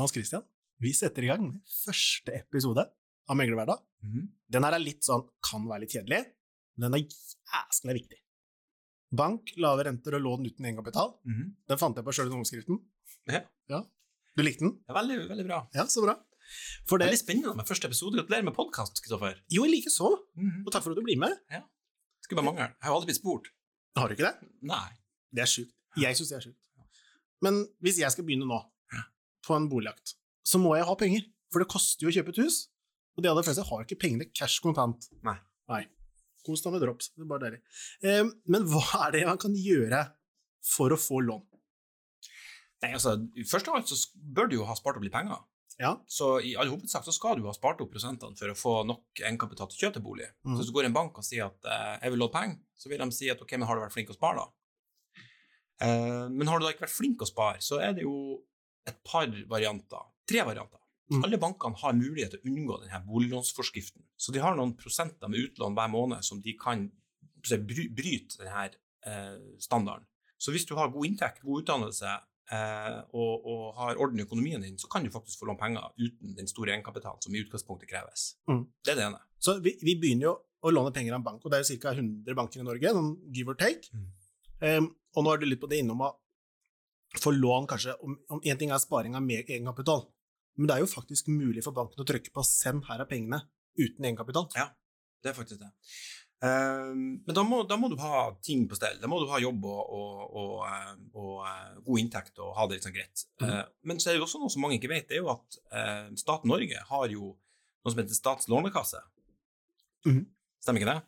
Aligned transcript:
Hans 0.00 0.12
Christian, 0.14 0.42
vi 0.80 0.92
setter 0.96 1.24
i 1.26 1.30
gang 1.30 1.42
med 1.46 1.60
første 1.84 2.34
episode 2.40 2.84
av 3.30 3.36
Meglerhverdag. 3.38 3.80
Mhm. 4.06 4.28
Den 4.50 4.64
her 4.66 4.76
er 4.78 4.82
litt 4.82 5.04
sånn, 5.06 5.26
kan 5.44 5.66
være 5.68 5.84
litt 5.84 5.92
kjedelig, 5.94 6.22
men 6.76 6.90
den 6.90 7.00
er 7.00 7.06
jæskla 7.06 7.94
viktig. 7.96 8.18
Bank, 9.12 9.50
lave 9.58 9.84
renter 9.88 10.14
og 10.16 10.22
lån 10.22 10.46
uten 10.46 10.64
egenkapital. 10.70 11.16
Mhm. 11.26 11.54
Den 11.68 11.78
fant 11.78 11.96
jeg 11.98 12.04
på 12.06 12.12
sjøl 12.14 12.26
under 12.30 12.40
overskriften. 12.40 12.80
Ja. 13.28 13.42
Du 14.36 14.42
likte 14.46 14.60
den? 14.64 14.78
Er 14.88 14.94
veldig, 14.94 15.16
veldig 15.28 15.46
bra. 15.46 15.68
Ja, 15.74 15.84
så 15.90 16.02
bra. 16.04 16.14
For 16.88 16.98
det, 16.98 17.06
Veldig 17.10 17.18
spennende 17.20 17.56
med 17.56 17.66
første 17.66 17.86
episode. 17.86 18.16
Gratulerer 18.16 18.44
med 18.44 18.54
podkast, 18.54 19.02
Kristoffer. 19.02 19.36
jo, 19.50 19.62
likeså. 19.64 20.08
Mhm. 20.36 20.64
Og 20.66 20.72
takk 20.72 20.82
for 20.82 20.90
at 20.92 20.96
du 20.96 21.02
blir 21.02 21.18
med. 21.18 21.36
Skulle 22.22 22.40
bare 22.42 22.46
mangle. 22.46 22.68
Jeg 22.70 22.82
har 22.82 22.90
jo 22.90 22.96
aldri 23.00 23.06
blitt 23.12 23.20
spurt. 23.20 23.50
Har 23.96 24.08
du 24.08 24.14
ikke 24.14 24.30
det? 24.30 24.48
Nei. 24.62 24.90
Det 25.34 25.42
er 25.42 25.46
sjukt. 25.50 25.72
Jeg 25.98 26.14
syns 26.16 26.28
det 26.30 26.36
er 26.38 26.44
sjukt. 26.48 26.56
Men 27.42 27.66
hvis 27.82 27.98
jeg 27.98 28.10
skal 28.12 28.24
begynne 28.24 28.46
nå, 28.46 28.60
Ja. 28.62 28.68
På 29.46 29.56
en 29.56 29.68
boligjakt, 29.70 30.14
så 30.46 30.60
må 30.62 30.74
jeg 30.76 30.88
ha 30.88 30.96
penger. 30.98 31.28
For 31.50 31.62
det 31.62 31.70
koster 31.72 32.06
jo 32.06 32.12
å 32.12 32.14
kjøpe 32.14 32.34
et 32.34 32.42
hus. 32.44 32.58
Og 33.18 33.24
de 33.24 33.30
aller 33.30 33.46
fleste 33.46 33.64
har 33.66 33.84
ikke 33.84 33.98
pengene 34.04 34.28
cash 34.30 34.62
kontant. 34.62 35.08
Nei. 35.26 35.36
Nei. 35.70 35.82
Kos 36.46 36.62
deg 36.64 36.74
med 36.74 36.84
drops. 36.84 37.10
Det 37.16 37.24
er 37.24 37.30
bare 37.30 37.46
deilig. 37.48 37.60
Eh, 38.06 38.22
men 38.52 38.66
hva 38.70 38.84
er 39.06 39.16
det 39.16 39.26
man 39.28 39.40
kan 39.40 39.56
gjøre 39.56 40.04
for 40.64 40.94
å 40.94 41.00
få 41.00 41.22
lån? 41.26 41.46
Nei, 42.80 42.94
altså, 42.96 43.18
Først 43.48 43.68
av 43.68 43.80
alt 43.80 43.90
så 43.90 43.98
bør 44.14 44.48
du 44.48 44.60
jo 44.60 44.68
ha 44.68 44.76
spart 44.78 45.00
opp 45.00 45.04
litt 45.04 45.14
penger. 45.14 45.42
Ja. 45.80 45.94
Så 46.08 46.34
i 46.44 46.54
all 46.60 46.68
hovedsak 46.68 47.06
så 47.06 47.12
skal 47.12 47.38
du 47.38 47.46
ha 47.48 47.54
spart 47.56 47.80
opp 47.80 47.92
prosentene 47.92 48.36
for 48.36 48.52
å 48.52 48.56
få 48.56 48.72
nok 48.88 49.22
egenkapital 49.22 49.68
til 49.70 49.78
å 49.78 49.82
kjøpe 49.86 50.02
bolig. 50.04 50.28
Mm. 50.44 50.54
Så 50.54 50.58
hvis 50.60 50.70
du 50.70 50.74
går 50.76 50.86
i 50.86 50.90
en 50.90 50.96
bank 50.96 51.16
og 51.16 51.24
sier 51.24 51.48
at 51.48 51.68
eh, 51.68 51.94
jeg 52.04 52.14
vil 52.14 52.22
låne 52.24 52.36
penger, 52.36 52.58
så 52.76 52.92
vil 52.92 53.00
de 53.00 53.16
si 53.16 53.30
at 53.32 53.40
ok, 53.40 53.54
men 53.56 53.68
har 53.68 53.78
du 53.78 53.84
vært 53.84 53.96
flink 53.96 54.12
å 54.12 54.16
spare, 54.16 54.44
da? 54.44 55.24
Eh, 55.86 56.26
men 56.28 56.52
har 56.52 56.60
du 56.60 56.66
da 56.66 56.74
ikke 56.74 56.84
vært 56.84 56.96
flink 56.96 57.24
å 57.24 57.28
spare, 57.28 57.64
så 57.64 57.80
er 57.80 57.96
det 57.96 58.04
jo 58.04 58.14
et 58.90 59.00
par 59.06 59.30
varianter. 59.50 60.06
Tre 60.28 60.44
varianter. 60.46 60.80
Mm. 61.10 61.24
Alle 61.26 61.40
bankene 61.42 61.78
har 61.80 61.96
mulighet 61.98 62.36
til 62.36 62.42
å 62.42 62.52
unngå 62.52 62.76
denne 62.84 63.00
boliglånsforskriften. 63.08 64.04
Så 64.14 64.34
de 64.34 64.42
har 64.42 64.54
noen 64.58 64.76
prosenter 64.78 65.30
med 65.30 65.42
utlån 65.48 65.74
hver 65.74 65.90
måned 65.90 66.26
som 66.26 66.42
de 66.42 66.54
kan 66.58 66.86
bryte 67.40 68.38
denne 68.38 68.68
eh, 69.06 69.38
standarden. 69.62 70.06
Så 70.40 70.54
hvis 70.54 70.68
du 70.68 70.76
har 70.78 70.92
god 70.92 71.08
inntekt, 71.08 71.42
god 71.44 71.64
utdannelse 71.64 72.12
eh, 72.54 73.00
og, 73.10 73.48
og 73.48 73.64
har 73.80 73.98
orden 74.00 74.22
i 74.22 74.24
økonomien 74.24 74.62
din, 74.62 74.78
så 74.78 74.88
kan 74.92 75.04
du 75.04 75.10
faktisk 75.12 75.42
få 75.42 75.50
låne 75.50 75.60
penger 75.60 75.90
uten 75.98 76.36
den 76.38 76.48
store 76.48 76.76
egenkapitalen 76.76 77.20
som 77.24 77.34
i 77.34 77.42
utgangspunktet 77.42 77.90
kreves. 77.90 78.30
Mm. 78.48 78.64
Det 78.84 78.94
er 78.94 79.00
det 79.00 79.08
ene. 79.10 79.20
Så 79.42 79.58
vi, 79.64 79.74
vi 79.82 79.98
begynner 79.98 80.30
jo 80.30 80.36
å 80.60 80.72
låne 80.72 80.94
penger 80.94 81.16
av 81.16 81.20
en 81.20 81.26
bank, 81.26 81.42
og 81.42 81.52
det 81.52 81.58
er 81.58 81.66
jo 81.66 81.80
ca. 81.82 81.96
100 81.96 82.38
banker 82.38 82.62
i 82.62 82.66
Norge, 82.68 82.94
sånn 82.96 83.14
give 83.34 83.50
or 83.50 83.58
take. 83.58 83.90
Mm. 83.96 84.08
Um, 84.60 84.90
og 85.16 85.24
nå 85.24 85.32
er 85.32 85.40
du 85.40 85.46
litt 85.48 85.62
på 85.62 85.68
det 85.70 85.80
innom 85.80 86.02
å 86.04 86.10
få 87.18 87.32
lån 87.34 87.66
kanskje 87.70 87.96
om, 88.04 88.16
om 88.30 88.40
En 88.44 88.58
ting 88.58 88.70
er 88.70 88.78
sparing 88.78 89.16
av 89.18 89.24
mer 89.24 89.42
egenkapital, 89.42 90.04
men 90.58 90.68
det 90.68 90.76
er 90.76 90.84
jo 90.84 90.90
faktisk 90.90 91.30
mulig 91.32 91.64
for 91.66 91.74
banken 91.74 92.02
å 92.02 92.06
trykke 92.06 92.32
på 92.34 92.44
'send, 92.46 92.84
her 92.86 93.02
er 93.02 93.08
pengene', 93.10 93.42
uten 93.78 94.04
egenkapital. 94.04 94.48
Ja, 94.54 94.70
Det 95.22 95.30
er 95.30 95.34
faktisk 95.36 95.60
det. 95.60 95.70
Eh, 96.40 96.94
men 96.96 97.34
da 97.36 97.42
må, 97.44 97.60
da 97.68 97.76
må 97.76 97.90
du 97.92 97.98
ha 98.00 98.30
ting 98.40 98.62
på 98.68 98.78
stell. 98.78 98.96
Da 99.00 99.08
må 99.10 99.18
du 99.20 99.28
ha 99.28 99.40
jobb 99.42 99.64
og, 99.68 99.80
og, 99.92 100.22
og, 100.40 100.54
eh, 100.64 100.94
og 101.12 101.34
eh, 101.44 101.74
god 101.84 102.00
inntekt 102.00 102.40
og 102.40 102.54
ha 102.56 102.66
det 102.66 102.78
litt 102.78 102.86
sånn 102.86 102.96
greit. 102.96 103.24
Eh, 103.44 103.64
men 103.84 104.00
så 104.00 104.08
er 104.08 104.16
det 104.16 104.22
jo 104.22 104.28
også 104.28 104.40
noe 104.40 104.52
som 104.52 104.64
mange 104.64 104.78
ikke 104.78 104.92
vet, 104.92 105.08
det 105.10 105.18
er 105.18 105.24
jo 105.24 105.32
at 105.34 105.60
staten 106.20 106.48
Norge 106.48 106.80
har 106.88 107.12
jo 107.12 107.34
noe 107.36 107.92
som 107.92 108.00
heter 108.00 108.16
Stats 108.16 108.48
lånekasse. 108.48 109.02
Mm. 110.08 110.24
Stemmer 110.64 110.80
ikke 110.80 110.94
det? 110.94 111.02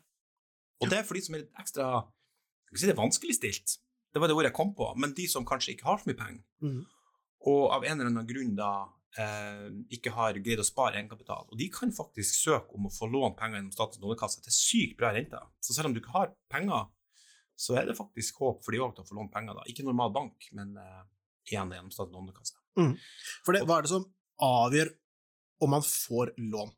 Og 0.83 0.91
det 0.91 0.99
er 0.99 1.07
for 1.07 1.17
de 1.17 1.23
som 1.25 1.35
er 1.35 1.43
litt 1.45 1.63
ekstra 1.63 1.89
skal 2.73 2.81
si 2.81 2.89
det 2.89 2.93
er 2.95 3.01
vanskeligstilt. 3.01 3.75
Det 4.13 4.21
var 4.21 4.29
det 4.29 4.35
ordet 4.37 4.51
jeg 4.51 4.57
kom 4.57 4.73
på. 4.77 4.89
Men 5.01 5.15
de 5.17 5.25
som 5.29 5.45
kanskje 5.47 5.73
ikke 5.73 5.87
har 5.89 6.01
så 6.01 6.09
mye 6.09 6.19
penger, 6.19 6.43
mm. 6.61 6.81
og 7.51 7.63
av 7.73 7.85
en 7.87 7.97
eller 7.97 8.11
annen 8.11 8.29
grunn 8.29 8.53
da 8.57 8.73
eh, 9.19 9.69
ikke 9.97 10.13
har 10.13 10.39
greid 10.45 10.61
å 10.61 10.67
spare 10.67 10.99
egenkapital. 10.99 11.47
Og 11.49 11.59
de 11.59 11.69
kan 11.73 11.93
faktisk 11.93 12.37
søke 12.37 12.77
om 12.77 12.89
å 12.89 12.93
få 12.93 13.09
låne 13.09 13.33
penger 13.39 13.59
gjennom 13.59 13.75
Statens 13.75 14.03
lånekasse 14.03 14.43
til 14.45 14.55
sykt 14.55 14.99
bra 14.99 15.13
renter. 15.15 15.47
Så 15.63 15.75
selv 15.75 15.89
om 15.89 15.95
du 15.95 16.01
ikke 16.01 16.15
har 16.15 16.33
penger, 16.53 16.89
så 17.59 17.77
er 17.79 17.89
det 17.89 17.97
faktisk 17.97 18.41
håp 18.41 18.63
for 18.65 18.73
de 18.73 18.81
òg 18.81 18.95
til 18.95 19.05
å 19.05 19.09
få 19.09 19.17
låne 19.17 19.33
penger. 19.33 19.57
da. 19.57 19.65
Ikke 19.69 19.85
normal 19.87 20.13
bank, 20.15 20.49
men 20.57 20.75
eh, 20.81 21.01
igjen 21.51 21.73
gjennom 21.73 21.93
Statens 21.93 22.17
lånekasse. 22.17 22.59
For 23.45 23.55
det, 23.55 23.65
hva 23.69 23.79
er 23.79 23.85
det 23.85 23.93
som 23.93 24.07
avgjør 24.43 24.93
om 25.63 25.75
man 25.75 25.85
får 25.85 26.33
lån? 26.41 26.71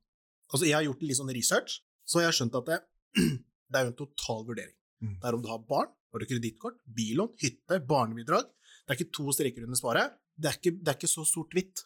Altså, 0.51 0.67
jeg 0.67 0.77
har 0.77 0.85
gjort 0.85 1.03
litt 1.05 1.19
sånn 1.19 1.35
research, 1.35 1.79
så 2.05 2.21
jeg 2.21 2.29
har 2.29 2.37
skjønt 2.37 2.57
at 2.59 2.71
det, 2.71 2.79
det 3.71 3.79
er 3.79 3.87
jo 3.87 3.93
en 3.93 4.01
total 4.01 4.43
vurdering. 4.47 4.75
Mm. 5.03 5.15
Det 5.21 5.29
er 5.29 5.37
om 5.37 5.43
du 5.43 5.49
har 5.51 5.63
barn, 5.67 5.93
har 6.15 6.23
du 6.23 6.29
kredittkort, 6.29 6.77
billån, 6.97 7.33
hytte, 7.41 7.79
barnebidrag. 7.87 8.47
Det 8.85 8.93
er 8.93 8.99
ikke 8.99 9.13
to 9.17 9.33
streker 9.35 9.65
under 9.67 9.79
svaret. 9.79 10.15
Det 10.35 10.49
er 10.51 10.57
ikke, 10.59 10.71
det 10.79 10.91
er 10.93 10.97
ikke 10.99 11.11
så 11.11 11.23
sort-hvitt. 11.27 11.83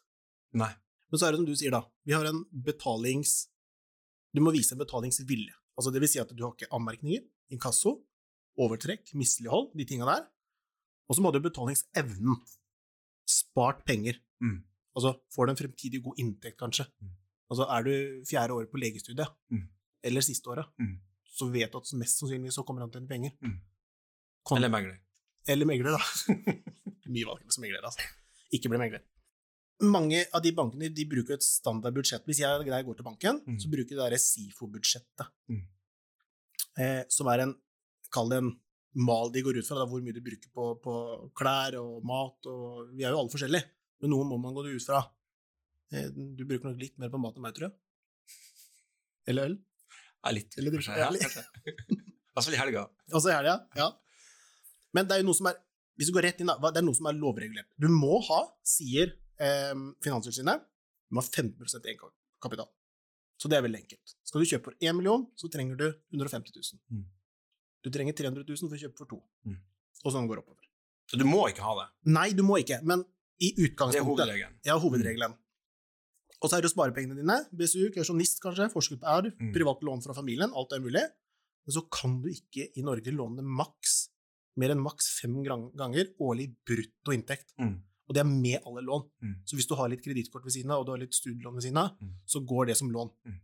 Nei. 0.59 0.69
Men 1.09 1.17
så 1.21 1.25
er 1.27 1.33
det 1.33 1.39
som 1.41 1.47
du 1.49 1.55
sier, 1.57 1.73
da. 1.73 1.83
Vi 2.05 2.13
har 2.13 2.25
en 2.29 2.43
betalings... 2.65 3.47
Du 4.33 4.41
må 4.45 4.51
vise 4.53 4.75
en 4.75 4.81
betalingsvilje. 4.81 5.55
Altså, 5.79 5.89
det 5.93 6.01
vil 6.03 6.11
si 6.11 6.19
at 6.21 6.29
du 6.37 6.43
har 6.45 6.53
ikke 6.53 6.69
anmerkninger, 6.75 7.23
inkasso, 7.55 7.95
overtrekk, 8.61 9.13
mislighold, 9.17 9.71
de 9.73 9.85
tinga 9.89 10.05
der. 10.05 10.27
Og 11.09 11.17
så 11.17 11.23
må 11.25 11.31
du 11.33 11.39
betalingsevnen. 11.41 12.37
Spart 13.29 13.81
penger. 13.87 14.19
Mm. 14.43 14.59
Altså, 14.97 15.15
får 15.33 15.47
du 15.49 15.53
en 15.55 15.59
fremtidig 15.63 16.01
god 16.05 16.21
inntekt, 16.21 16.59
kanskje. 16.61 16.85
Mm. 17.01 17.15
Altså, 17.49 17.65
er 17.73 17.85
du 17.87 17.91
fjerde 18.29 18.53
året 18.59 18.69
på 18.69 18.81
legestudiet, 18.81 19.33
Mm. 19.49 19.65
eller 20.03 20.21
siste 20.21 20.45
året, 20.53 20.65
Mm. 20.77 20.99
så 21.25 21.49
vet 21.51 21.71
du 21.71 21.77
at 21.79 21.93
mest 21.97 22.19
sannsynligvis 22.21 22.53
så 22.59 22.65
kommer 22.65 22.81
han 22.81 22.91
til 22.91 23.01
å 23.01 23.07
tjene 23.07 23.09
penger. 23.09 23.31
Eller 24.57 24.69
megler. 24.73 24.97
eller 25.47 25.65
megler, 25.65 25.91
da. 25.97 26.01
Mye 27.13 27.25
vanskeligere 27.25 27.53
som 27.55 27.63
megler, 27.65 27.85
altså. 27.85 28.05
Ikke 28.53 28.69
bli 28.69 28.79
megler. 28.81 29.01
Mange 29.81 30.25
av 30.35 30.41
de 30.43 30.51
bankene 30.51 30.89
de 30.93 31.05
bruker 31.07 31.33
et 31.37 31.43
standard 31.45 31.93
budsjett. 31.95 32.25
Hvis 32.27 32.39
jeg 32.41 32.65
går 32.85 32.95
til 32.99 33.05
banken, 33.05 33.41
Mm. 33.47 33.59
så 33.61 33.69
bruker 33.71 33.95
de 33.95 34.09
det 34.11 34.19
SIFO-budsjettet. 34.19 35.29
Mm. 35.49 35.61
Eh, 36.79 37.03
som 37.09 37.27
er 37.27 37.45
en 37.45 37.55
Kall 38.11 38.29
det 38.29 38.37
en 38.41 38.49
mal 38.95 39.29
de 39.31 39.41
går 39.45 39.59
ut 39.59 39.67
fra, 39.67 39.75
da, 39.77 39.85
hvor 39.85 40.01
mye 40.01 40.13
de 40.15 40.21
bruker 40.25 40.49
på, 40.49 40.63
på 40.81 40.93
klær 41.37 41.75
og 41.77 42.03
mat. 42.03 42.45
og 42.49 42.89
Vi 42.97 43.03
er 43.05 43.11
jo 43.13 43.19
alle 43.21 43.29
forskjellige, 43.29 43.67
men 44.01 44.09
noe 44.09 44.25
må 44.25 44.39
man 44.41 44.55
gå 44.57 44.63
ut 44.65 44.81
fra. 44.85 45.03
Eh, 45.93 46.09
du 46.09 46.41
bruker 46.49 46.71
nok 46.71 46.81
litt 46.81 46.97
mer 46.97 47.09
på 47.13 47.19
mat 47.21 47.35
enn 47.37 47.45
meg, 47.45 47.53
tror 47.53 47.69
jeg. 47.69 47.75
Eller 49.29 49.51
øl. 49.51 49.57
Ja, 50.25 50.31
litt, 50.33 50.57
Eller 50.57 50.71
kanskje. 50.73 50.97
ja, 50.97 51.09
litt. 51.13 51.21
kanskje. 51.21 51.43
Altså 52.35 52.51
i 52.53 52.57
helga. 52.59 52.87
Også 53.15 53.29
i 53.29 53.35
helga, 53.37 53.55
ja. 53.77 53.91
Men 54.93 55.07
det 55.07 55.15
er 55.17 55.21
jo 55.23 55.27
noe 55.29 55.37
som 55.37 55.49
er 55.51 55.57
Hvis 55.99 56.07
du 56.07 56.13
går 56.15 56.23
rett 56.29 56.39
inn, 56.39 56.47
da, 56.47 56.55
det 56.71 56.79
er 56.79 56.85
noe 56.87 56.95
som 56.95 57.07
er 57.09 57.15
lovregulert. 57.19 57.67
Du 57.75 57.89
må 57.91 58.21
ha, 58.29 58.37
sier 58.63 59.09
eh, 59.35 59.73
Finanstilsynet, 60.05 60.61
du 61.09 61.17
må 61.17 61.19
ha 61.19 61.27
15% 61.27 61.89
egenkapital. 61.91 62.69
Så 63.35 63.49
det 63.51 63.57
er 63.57 63.65
veldig 63.65 63.81
enkelt. 63.81 64.13
Skal 64.23 64.39
du 64.39 64.47
kjøpe 64.47 64.69
for 64.69 64.77
1 64.79 64.95
million, 64.95 65.25
så 65.35 65.49
trenger 65.51 65.75
du 65.75 65.85
150 66.15 66.55
000. 66.55 66.79
Mm. 66.95 67.03
Du 67.83 67.89
trenger 67.91 68.15
300 68.15 68.45
000 68.47 68.69
for 68.71 68.77
å 68.77 68.81
kjøpe 68.85 68.95
for 69.01 69.11
to. 69.11 69.19
Mm. 69.47 69.57
Og 70.05 70.15
sånn 70.15 70.27
går 70.31 70.39
det 70.39 70.43
oppover. 70.45 70.69
Så 71.11 71.19
du 71.19 71.25
må 71.27 71.41
ikke 71.51 71.63
ha 71.67 71.73
det. 71.81 71.85
Nei, 72.15 72.29
du 72.37 72.43
må 72.47 72.59
ikke, 72.63 72.79
men 72.87 73.03
i 73.43 73.49
utgangspunktet 73.55 73.95
Det 73.95 73.99
er 73.99 74.07
hovedregelen. 74.07 74.57
Ja, 74.67 74.77
hovedregelen. 74.79 75.35
Og 76.39 76.47
så 76.47 76.59
er 76.59 76.63
det 76.63 76.71
sparepengene 76.71 77.17
dine. 77.19 77.41
BSU, 77.51 77.89
kausjonist 77.95 78.39
kanskje, 78.43 78.69
forskudd 78.71 79.01
på 79.03 79.07
arv, 79.17 79.33
Mm. 79.35 79.51
private 79.55 79.83
lån 79.87 80.03
fra 80.05 80.15
familien, 80.15 80.51
alt 80.55 80.71
er 80.71 80.79
mulig. 80.79 81.03
Men 81.67 81.75
så 81.75 81.83
kan 81.91 82.21
du 82.23 82.29
ikke 82.31 82.69
i 82.77 82.81
Norge 82.87 83.11
låne 83.11 83.43
maks, 83.43 84.09
mer 84.57 84.71
enn 84.71 84.81
maks 84.81 85.19
fem 85.21 85.43
ganger 85.43 86.09
årlig 86.19 86.55
brutto 86.65 87.11
inntekt. 87.13 87.53
Mm. 87.59 87.81
Og 88.09 88.15
det 88.15 88.21
er 88.23 88.29
med 88.29 88.61
alle 88.65 88.81
lån. 88.81 89.03
Mm. 89.21 89.35
Så 89.45 89.55
hvis 89.55 89.67
du 89.69 89.75
har 89.75 89.87
litt 89.89 90.01
kredittkort 90.03 90.43
ved 90.43 90.51
siden 90.55 90.71
av, 90.71 90.79
og 90.81 90.85
du 90.87 90.91
har 90.91 90.97
litt 90.99 91.13
studielån 91.13 91.53
ved 91.55 91.63
siden 91.63 91.77
av, 91.77 91.91
Mm. 92.01 92.15
så 92.25 92.39
går 92.45 92.65
det 92.67 92.77
som 92.77 92.89
lån. 92.91 93.11
Mm. 93.25 93.39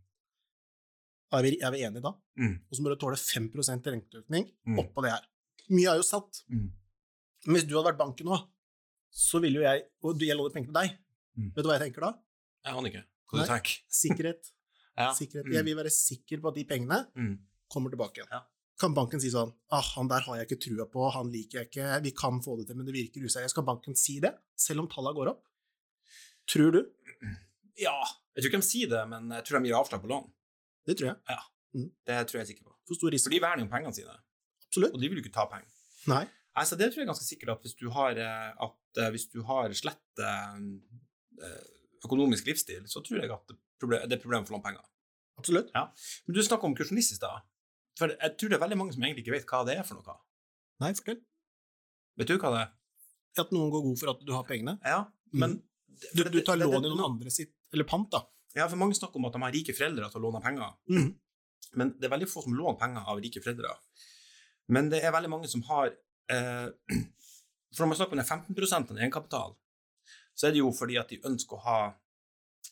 Er 1.36 1.42
vi, 1.42 1.50
er 1.60 1.70
vi 1.74 1.82
enige 1.86 2.02
da? 2.02 2.12
Mm. 2.38 2.58
Og 2.70 2.76
så 2.76 2.82
må 2.82 2.88
du 2.92 2.96
tåle 2.96 3.16
5 3.16 3.50
renteøkning 3.90 4.50
Mm. 4.66 4.78
oppå 4.78 5.02
det 5.02 5.10
her. 5.12 5.24
Mye 5.70 5.88
er 5.92 5.96
jo 5.96 6.02
satt. 6.02 6.42
Mm. 6.50 6.70
Men 7.46 7.54
hvis 7.56 7.66
du 7.68 7.74
hadde 7.76 7.92
vært 7.92 7.98
banken 7.98 8.26
nå, 8.26 8.36
så 9.10 9.40
ville 9.40 9.56
jo 9.60 9.62
jeg 9.62 9.82
Og 10.02 10.18
jeg 10.20 10.36
låner 10.36 10.52
penger 10.52 10.66
til 10.72 10.74
deg. 10.74 10.98
Mm. 11.38 11.52
Vet 11.54 11.62
du 11.64 11.68
hva 11.68 11.78
jeg 11.78 11.92
tenker 11.92 12.00
da? 12.00 12.12
Jeg 12.64 12.74
aner 12.74 12.90
ikke 12.90 13.04
hva 13.30 13.38
du 13.42 13.46
tenker. 13.46 13.80
Sikkerhet. 13.90 14.52
Ja. 14.96 15.12
Sikkerhet. 15.12 15.52
Jeg 15.52 15.62
vil 15.64 15.76
være 15.76 15.90
sikker 15.92 16.40
på 16.40 16.48
at 16.48 16.54
de 16.54 16.64
pengene 16.64 17.06
Mm. 17.14 17.38
kommer 17.68 17.90
tilbake 17.90 18.16
igjen. 18.16 18.28
Ja. 18.32 18.40
Kan 18.76 18.92
banken 18.96 19.20
si 19.22 19.30
sånn 19.32 19.54
ah, 19.72 19.80
'Han 19.80 20.08
der 20.08 20.20
har 20.26 20.36
jeg 20.36 20.48
ikke 20.50 20.62
trua 20.66 20.84
på, 20.92 21.08
han 21.14 21.30
liker 21.32 21.62
jeg 21.62 21.70
ikke, 21.70 22.02
vi 22.04 22.12
kan 22.12 22.42
få 22.44 22.58
det 22.58 22.66
til, 22.68 22.76
men 22.76 22.86
det 22.86 22.94
virker 22.96 23.24
useriøst'. 23.24 23.54
Skal 23.56 23.64
banken 23.64 23.96
si 23.96 24.18
det, 24.20 24.34
selv 24.56 24.84
om 24.84 24.88
tallene 24.88 25.16
går 25.16 25.32
opp? 25.32 25.44
Tror 26.46 26.72
du? 26.76 26.82
Ja, 27.80 27.96
jeg 28.36 28.44
tror 28.44 28.50
ikke 28.50 28.62
de 28.62 28.68
sier 28.68 28.88
det, 28.92 29.02
men 29.08 29.30
jeg 29.32 29.44
tror 29.44 29.58
de 29.58 29.68
gir 29.70 29.78
avslag 29.78 30.02
på 30.02 30.10
lån. 30.12 30.28
Det 30.86 30.96
tror 30.98 31.08
jeg. 31.08 31.40
Det 32.06 32.18
tror 32.28 32.38
jeg 32.38 32.44
er 32.44 32.50
sikker 32.52 32.64
på. 32.68 32.74
For 32.86 32.98
stor 32.98 33.16
For 33.16 33.34
de 33.34 33.40
verner 33.42 33.64
jo 33.64 33.70
pengene 33.72 33.96
sine, 33.96 34.14
Absolutt. 34.68 34.94
og 34.94 35.00
de 35.00 35.08
vil 35.08 35.18
jo 35.18 35.24
ikke 35.24 35.34
ta 35.34 35.46
penger. 35.50 35.68
Nei. 36.06 36.24
Nei, 36.56 36.64
så 36.64 36.76
det 36.78 36.88
tror 36.88 37.02
jeg 37.02 37.04
er 37.04 37.12
ganske 37.12 37.26
sikkert 37.26 37.52
at 37.56 37.64
hvis 37.66 37.76
du 37.76 37.88
har, 37.92 38.16
eh, 38.16 38.52
at, 38.64 38.78
eh, 39.02 39.10
hvis 39.12 39.26
du 39.32 39.42
har 39.44 39.72
slett 39.76 40.22
eh, 40.24 41.50
økonomisk 42.06 42.48
livsstil, 42.48 42.86
så 42.88 43.02
tror 43.04 43.20
jeg 43.20 43.32
at 43.32 43.50
det, 43.50 43.58
problem, 43.80 44.06
det 44.08 44.16
er 44.16 44.22
problemet 44.22 44.48
for 44.48 44.54
å 44.54 44.60
låne 44.60 44.68
penger. 44.70 44.86
Absolutt. 45.36 45.68
Men 45.74 46.36
du 46.36 46.40
snakker 46.40 46.64
om 46.64 46.76
kursjonist 46.78 47.12
i 47.12 47.18
stad. 47.18 47.44
For 47.96 48.12
jeg 48.12 48.36
tror 48.36 48.52
det 48.52 48.56
er 48.58 48.64
veldig 48.64 48.78
mange 48.80 48.94
som 48.96 49.04
egentlig 49.06 49.24
ikke 49.24 49.36
vet 49.38 49.48
hva 49.50 49.62
det 49.68 49.76
er 49.78 49.86
for 49.88 49.98
noe. 49.98 50.16
Nei, 50.84 50.92
fortell. 50.98 51.20
Vet 52.20 52.30
du 52.30 52.36
hva 52.36 52.52
det 52.52 52.62
er? 52.64 52.72
At 53.40 53.52
noen 53.52 53.72
går 53.72 53.84
god 53.84 53.98
for 54.00 54.12
at 54.12 54.24
du 54.24 54.32
har 54.36 54.44
pengene. 54.48 54.78
Ja, 54.84 55.04
men 55.36 55.60
Du, 56.12 56.22
du 56.28 56.40
tar 56.44 56.58
lån 56.60 56.84
i 56.84 56.90
noen 56.90 57.04
andre 57.06 57.30
sitt 57.32 57.54
Eller 57.72 57.86
pant, 57.88 58.10
da. 58.12 58.20
Ja, 58.56 58.66
for 58.68 58.76
mange 58.76 58.96
snakker 58.96 59.16
om 59.16 59.26
at 59.28 59.32
de 59.36 59.40
har 59.40 59.52
rike 59.54 59.72
foreldre 59.76 60.08
til 60.12 60.20
å 60.20 60.24
låne 60.28 60.40
penger. 60.44 60.74
Mm. 60.92 61.08
Men 61.80 61.92
det 61.96 62.08
er 62.08 62.12
veldig 62.12 62.28
få 62.28 62.42
som 62.44 62.56
låner 62.56 62.78
penger 62.80 63.08
av 63.08 63.20
rike 63.20 63.40
foreldre. 63.44 63.72
Men 64.72 64.90
det 64.92 65.00
er 65.04 65.14
veldig 65.14 65.30
mange 65.32 65.48
som 65.48 65.64
har 65.68 65.92
eh, 66.32 66.68
For 67.74 67.84
når 67.84 67.90
man 67.90 67.98
snakker 67.98 68.16
om 68.16 68.20
den 68.22 68.28
15 68.28 68.92
av 68.94 69.00
egenkapital, 69.00 69.56
så 70.36 70.48
er 70.48 70.54
det 70.54 70.60
jo 70.62 70.70
fordi 70.72 70.96
at 71.00 71.10
de 71.12 71.18
ønsker 71.28 71.56
å 71.58 71.64
ha 71.64 71.78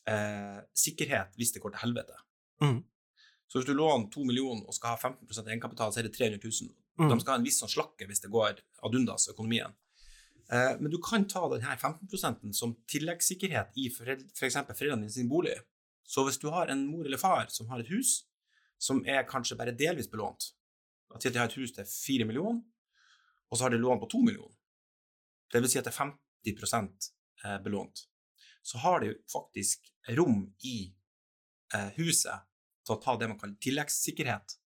eh, 0.08 0.60
sikkerhet 0.84 1.34
hvis 1.36 1.52
det 1.56 1.60
går 1.64 1.74
til 1.74 1.82
helvete. 1.86 2.16
Mhm. 2.64 2.78
Så 3.48 3.60
hvis 3.60 3.68
du 3.68 3.74
låner 3.76 4.08
2 4.10 4.24
millioner 4.26 4.66
og 4.66 4.74
skal 4.74 4.94
ha 4.94 5.10
15% 5.10 5.50
egenkapital, 5.50 5.92
så 5.92 6.00
er 6.00 6.08
det 6.08 6.14
300 6.16 6.40
000. 6.42 6.70
Mm. 7.00 7.08
De 7.10 7.18
skal 7.20 7.34
ha 7.34 7.38
en 7.40 7.46
viss 7.46 7.60
sånn 7.62 7.72
slakke 7.72 8.08
hvis 8.08 8.22
det 8.24 8.32
går 8.32 8.58
ad 8.58 8.96
undas 8.98 9.28
økonomien. 9.32 9.74
Eh, 10.52 10.72
men 10.80 10.90
du 10.92 10.98
kan 11.02 11.26
ta 11.28 11.46
denne 11.52 11.76
15% 11.76 12.52
som 12.56 12.74
tilleggssikkerhet 12.90 13.78
i 13.80 13.88
f.eks. 13.90 14.58
foreldrene 14.68 15.06
dine 15.06 15.12
sin 15.12 15.30
bolig. 15.30 15.56
Så 16.04 16.24
hvis 16.26 16.38
du 16.40 16.50
har 16.52 16.68
en 16.72 16.84
mor 16.86 17.06
eller 17.06 17.20
far 17.20 17.48
som 17.52 17.70
har 17.70 17.80
et 17.80 17.92
hus 17.92 18.24
som 18.78 19.00
er 19.08 19.24
kanskje 19.28 19.56
bare 19.56 19.72
delvis 19.72 20.10
belånt, 20.12 20.50
at 21.14 21.24
de 21.24 21.38
har 21.38 21.48
et 21.48 21.56
hus 21.56 21.72
til 21.72 21.86
4 21.88 22.26
millioner, 22.28 22.60
og 23.48 23.56
så 23.56 23.66
har 23.66 23.72
de 23.72 23.80
lån 23.80 24.02
på 24.02 24.10
2 24.12 24.20
millioner, 24.26 24.56
det 25.52 25.62
vil 25.62 25.70
si 25.70 25.78
at 25.78 25.86
det 25.86 25.94
er 25.94 26.00
50 26.02 27.12
eh, 27.44 27.58
belånt, 27.64 28.04
så 28.64 28.80
har 28.82 29.00
de 29.00 29.14
faktisk 29.32 29.88
rom 30.18 30.42
i 30.64 30.90
eh, 31.74 31.90
huset 31.96 32.44
til 32.84 32.94
å 32.96 33.00
ta 33.02 33.16
det 33.16 33.28
man 33.30 33.38
kaller 33.40 33.56
tilleggssikkerhet. 33.64 34.56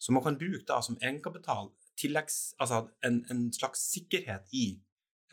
Så 0.00 0.12
man 0.16 0.22
kan 0.24 0.38
bruke 0.40 0.64
da 0.68 0.80
som 0.82 0.96
egenkapital 1.00 1.70
tilleggs, 2.00 2.54
altså 2.62 2.86
en, 3.04 3.18
en 3.30 3.50
slags 3.52 3.82
sikkerhet 3.92 4.46
i 4.56 4.80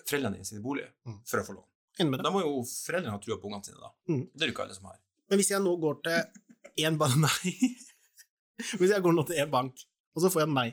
foreldrene 0.07 0.35
dine 0.39 0.45
sine 0.47 0.61
bolig 0.63 0.87
Mm. 1.05 1.19
for 1.27 1.39
å 1.39 1.45
få 1.47 1.55
lån. 1.57 1.67
Da 2.23 2.29
må 2.33 2.41
jo 2.43 2.59
foreldrene 2.67 3.15
ha 3.15 3.19
trua 3.23 3.37
på 3.41 3.47
ungene 3.49 3.65
sine, 3.65 3.79
da. 3.81 3.91
Mm. 4.09 4.25
Det 4.33 4.43
er 4.43 4.51
jo 4.51 4.53
ikke 4.55 4.65
alle 4.67 4.75
som 4.75 4.85
har. 4.89 4.99
Men 5.29 5.39
hvis 5.39 5.49
jeg 5.51 5.61
nå 5.63 5.73
går 5.81 6.01
til 6.03 6.83
én 6.85 6.97
bank 6.99 7.15
Nei. 7.25 7.53
Hvis 8.77 8.91
jeg 8.91 9.01
går 9.05 9.13
nå 9.15 9.23
til 9.29 9.39
én 9.41 9.49
bank, 9.53 9.81
og 10.15 10.21
så 10.23 10.29
får 10.33 10.45
jeg 10.45 10.53
nei, 10.53 10.69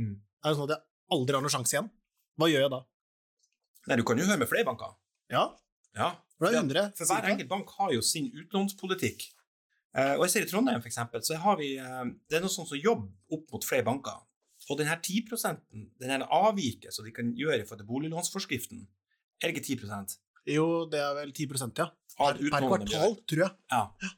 Mm. 0.00 0.14
er 0.42 0.48
det 0.48 0.56
sånn 0.56 0.70
at 0.70 0.76
jeg 0.78 0.84
aldri 1.12 1.34
har 1.36 1.42
noen 1.44 1.52
sjanse 1.52 1.74
igjen? 1.76 1.90
Hva 2.40 2.46
gjør 2.48 2.62
jeg 2.64 2.70
da? 2.72 2.78
Nei, 3.88 3.96
du 4.00 4.02
kan 4.08 4.16
jo 4.18 4.24
høre 4.24 4.38
med 4.40 4.48
flere 4.48 4.64
banker. 4.64 4.94
Ja, 5.30 5.42
Ja, 5.94 6.06
for 6.38 6.48
det 6.48 6.84
for 6.96 7.04
For 7.04 7.12
hver 7.12 7.28
enkelt 7.28 7.48
bank 7.50 7.68
har 7.76 7.90
jo 7.92 8.00
sin 8.00 8.30
utlånspolitikk. 8.32 9.26
Eh, 9.92 10.14
og 10.16 10.24
jeg 10.24 10.32
ser 10.32 10.46
i 10.46 10.50
Trondheim, 10.50 10.80
for 10.80 10.88
eksempel, 10.88 11.22
så 11.24 11.36
har 11.42 11.58
vi 11.60 11.74
eh, 11.76 12.04
Det 12.28 12.38
er 12.38 12.44
noe 12.44 12.52
sånt 12.52 12.70
som 12.70 12.80
jobb 12.80 13.04
opp 13.36 13.50
mot 13.52 13.66
flere 13.66 13.86
banker. 13.86 14.20
Og 14.70 14.78
den 14.78 14.88
her 14.88 15.00
10 15.02 15.58
den 16.00 16.22
avviket 16.22 16.94
som 16.94 17.04
de 17.04 17.12
kan 17.14 17.32
gjøre 17.36 17.66
for 17.66 17.82
boliglånsforskriften, 17.86 18.86
er 19.42 19.50
det 19.50 19.58
ikke 19.58 19.82
10 19.82 20.18
Jo, 20.54 20.86
det 20.90 21.00
er 21.02 21.14
vel 21.18 21.32
10% 21.32 21.78
ja. 21.78 21.88
Per, 22.16 22.38
per 22.38 22.68
kvartal, 22.68 23.16
tror 23.26 23.42
jeg. 23.42 23.50
Ja. 23.72 24.12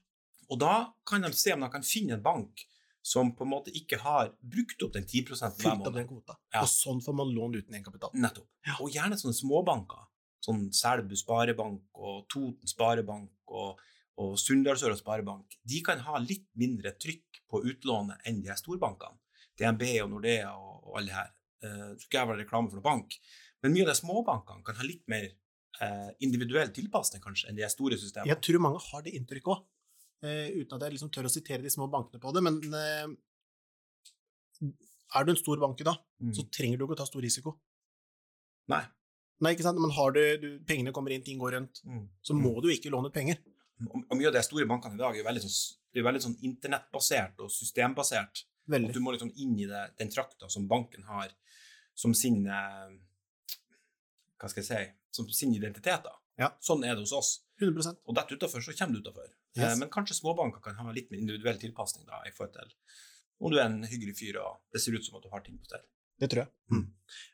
Og 0.53 0.61
da 0.61 0.75
kan 1.09 1.25
de 1.25 1.33
se 1.33 1.55
om 1.55 1.65
de 1.65 1.71
kan 1.73 1.87
finne 1.87 2.19
en 2.19 2.23
bank 2.23 2.67
som 3.05 3.35
på 3.37 3.45
en 3.45 3.51
måte 3.53 3.73
ikke 3.77 3.99
har 4.01 4.31
brukt 4.41 4.83
opp 4.85 4.95
den 4.95 5.05
10 5.05 5.25
hver 5.61 5.77
måned. 5.81 6.13
Ja. 6.55 6.63
Og 6.63 6.69
sånn 6.73 7.03
får 7.05 7.17
man 7.17 7.33
lån 7.37 7.59
uten 7.59 7.75
egenkapital. 7.77 8.15
Nettopp. 8.17 8.49
Ja. 8.65 8.79
Og 8.81 8.93
gjerne 8.95 9.19
sånne 9.21 9.37
småbanker. 9.37 10.07
Sånn 10.45 10.67
Selbu 10.77 11.17
Sparebank 11.17 12.01
og 12.01 12.25
Toten 12.33 12.69
Sparebank 12.69 13.53
og, 13.53 13.81
og 14.23 14.37
Sunndalsøra 14.39 14.97
Sparebank. 14.99 15.57
De 15.67 15.81
kan 15.83 15.99
ha 16.07 16.19
litt 16.23 16.47
mindre 16.61 16.93
trykk 17.01 17.41
på 17.51 17.63
utlånet 17.67 18.21
enn 18.29 18.41
de 18.43 18.49
her 18.53 18.59
storbankene. 18.61 19.19
DNB 19.59 19.83
og 20.05 20.11
Nordea 20.11 20.53
og, 20.55 20.85
og 20.91 20.99
alle 21.01 21.13
her. 21.15 21.33
Eh, 21.65 21.71
tror 21.97 22.07
ikke 22.09 22.19
jeg 22.21 22.29
var 22.31 22.39
reklame 22.43 22.71
for 22.71 22.79
noen 22.81 22.87
bank, 22.89 23.19
men 23.63 23.73
mye 23.75 23.85
av 23.87 23.93
de 23.93 23.99
småbankene 24.01 24.65
kan 24.67 24.77
ha 24.77 24.85
litt 24.87 25.05
mer 25.09 25.25
eh, 25.27 26.11
individuell 26.27 26.71
tilpasning 26.75 27.23
kanskje 27.25 27.49
enn 27.51 27.57
de 27.59 27.69
store 27.73 27.97
systemene. 27.99 28.31
Jeg 28.35 28.43
tror 28.45 28.61
mange 28.67 28.83
har 28.91 29.03
det 29.07 29.15
inntrykket 29.19 29.55
òg, 29.55 29.63
uten 30.25 30.77
at 30.79 30.85
jeg 30.87 30.95
liksom 30.97 31.11
tør 31.13 31.27
å 31.29 31.33
sitere 31.33 31.63
de 31.65 31.71
små 31.73 31.87
bankene 31.93 32.21
på 32.23 32.31
det. 32.37 32.43
Men 32.45 32.61
eh, 32.75 33.15
er 35.15 35.25
du 35.27 35.33
en 35.35 35.41
stor 35.41 35.61
bank 35.63 35.81
i 35.81 35.87
dag, 35.87 35.99
Mm. 36.23 36.33
så 36.35 36.45
trenger 36.51 36.79
du 36.79 36.85
ikke 36.87 36.95
å 36.97 37.01
ta 37.03 37.07
stor 37.07 37.23
risiko. 37.23 37.55
Nei. 38.73 38.83
Nei, 39.43 39.51
ikke 39.55 39.65
sant? 39.67 39.79
Men 39.83 39.91
har 39.93 40.13
du, 40.15 40.21
du 40.41 40.49
pengene 40.65 40.93
kommer 40.95 41.13
inn, 41.13 41.23
ting 41.27 41.39
går 41.39 41.53
rundt, 41.59 41.81
Mm. 41.85 42.09
så 42.23 42.35
må 42.35 42.55
du 42.63 42.69
ikke 42.73 42.91
låne 42.91 43.07
ut 43.11 43.13
penger. 43.15 43.39
Og, 43.91 44.17
mye 44.17 44.31
av 44.31 44.37
de 44.37 44.43
store 44.47 44.67
bankene 44.71 44.99
i 44.99 45.03
dag 45.03 45.17
er 45.19 45.27
veldig 45.27 45.45
sånn, 45.45 45.55
det 45.95 46.03
er 46.03 46.09
veldig 46.09 46.25
sånn 46.25 46.37
internettbasert 46.49 47.41
og 47.45 47.53
systembasert. 47.53 48.45
At 48.65 48.93
du 48.95 49.01
må 49.05 49.13
liksom 49.13 49.33
inn 49.37 49.59
i 49.61 49.69
det, 49.69 49.83
den 50.01 50.13
trakta 50.13 50.49
som 50.49 50.69
banken 50.69 51.05
har 51.05 51.33
som 51.95 52.15
sin 52.17 52.47
eh, 52.49 52.95
Hva 54.41 54.49
skal 54.51 54.63
jeg 54.63 54.67
si 54.67 54.79
Som 55.15 55.29
sin 55.31 55.53
identitet. 55.55 56.03
da. 56.03 56.15
Ja. 56.41 56.49
Sånn 56.65 56.83
er 56.83 56.97
det 56.97 57.05
hos 57.05 57.13
oss. 57.15 57.35
100 57.61 58.01
Og 58.09 58.17
detter 58.17 58.41
utafor, 58.41 58.65
så 58.65 58.73
kommer 58.75 58.97
du 58.97 59.05
utafor. 59.05 59.29
Yes. 59.55 59.77
men 59.79 59.87
kanskje 59.87 60.17
småbanker 60.19 60.59
kan 60.59 60.75
ha 60.75 60.93
litt 60.93 61.13
mer 61.13 61.21
individuell 61.23 61.61
tilpasning 61.63 62.09
da, 62.09 62.25
i 62.27 62.33
forhold 62.35 62.57
til 62.57 62.73
om 63.39 63.53
du 63.53 63.59
er 63.59 63.69
en 63.69 63.85
hyggelig 63.87 64.17
fyr 64.19 64.39
og 64.43 64.57
det 64.75 64.81
ser 64.83 64.97
ut 64.97 65.05
som 65.07 65.19
at 65.19 65.23
du 65.23 65.31
har 65.33 65.43
ting 65.45 65.59
på 65.59 65.69
stell. 65.69 65.85
Det 66.21 66.31
tror 66.33 66.45
jeg. 66.45 66.51
Mm. 66.73 66.85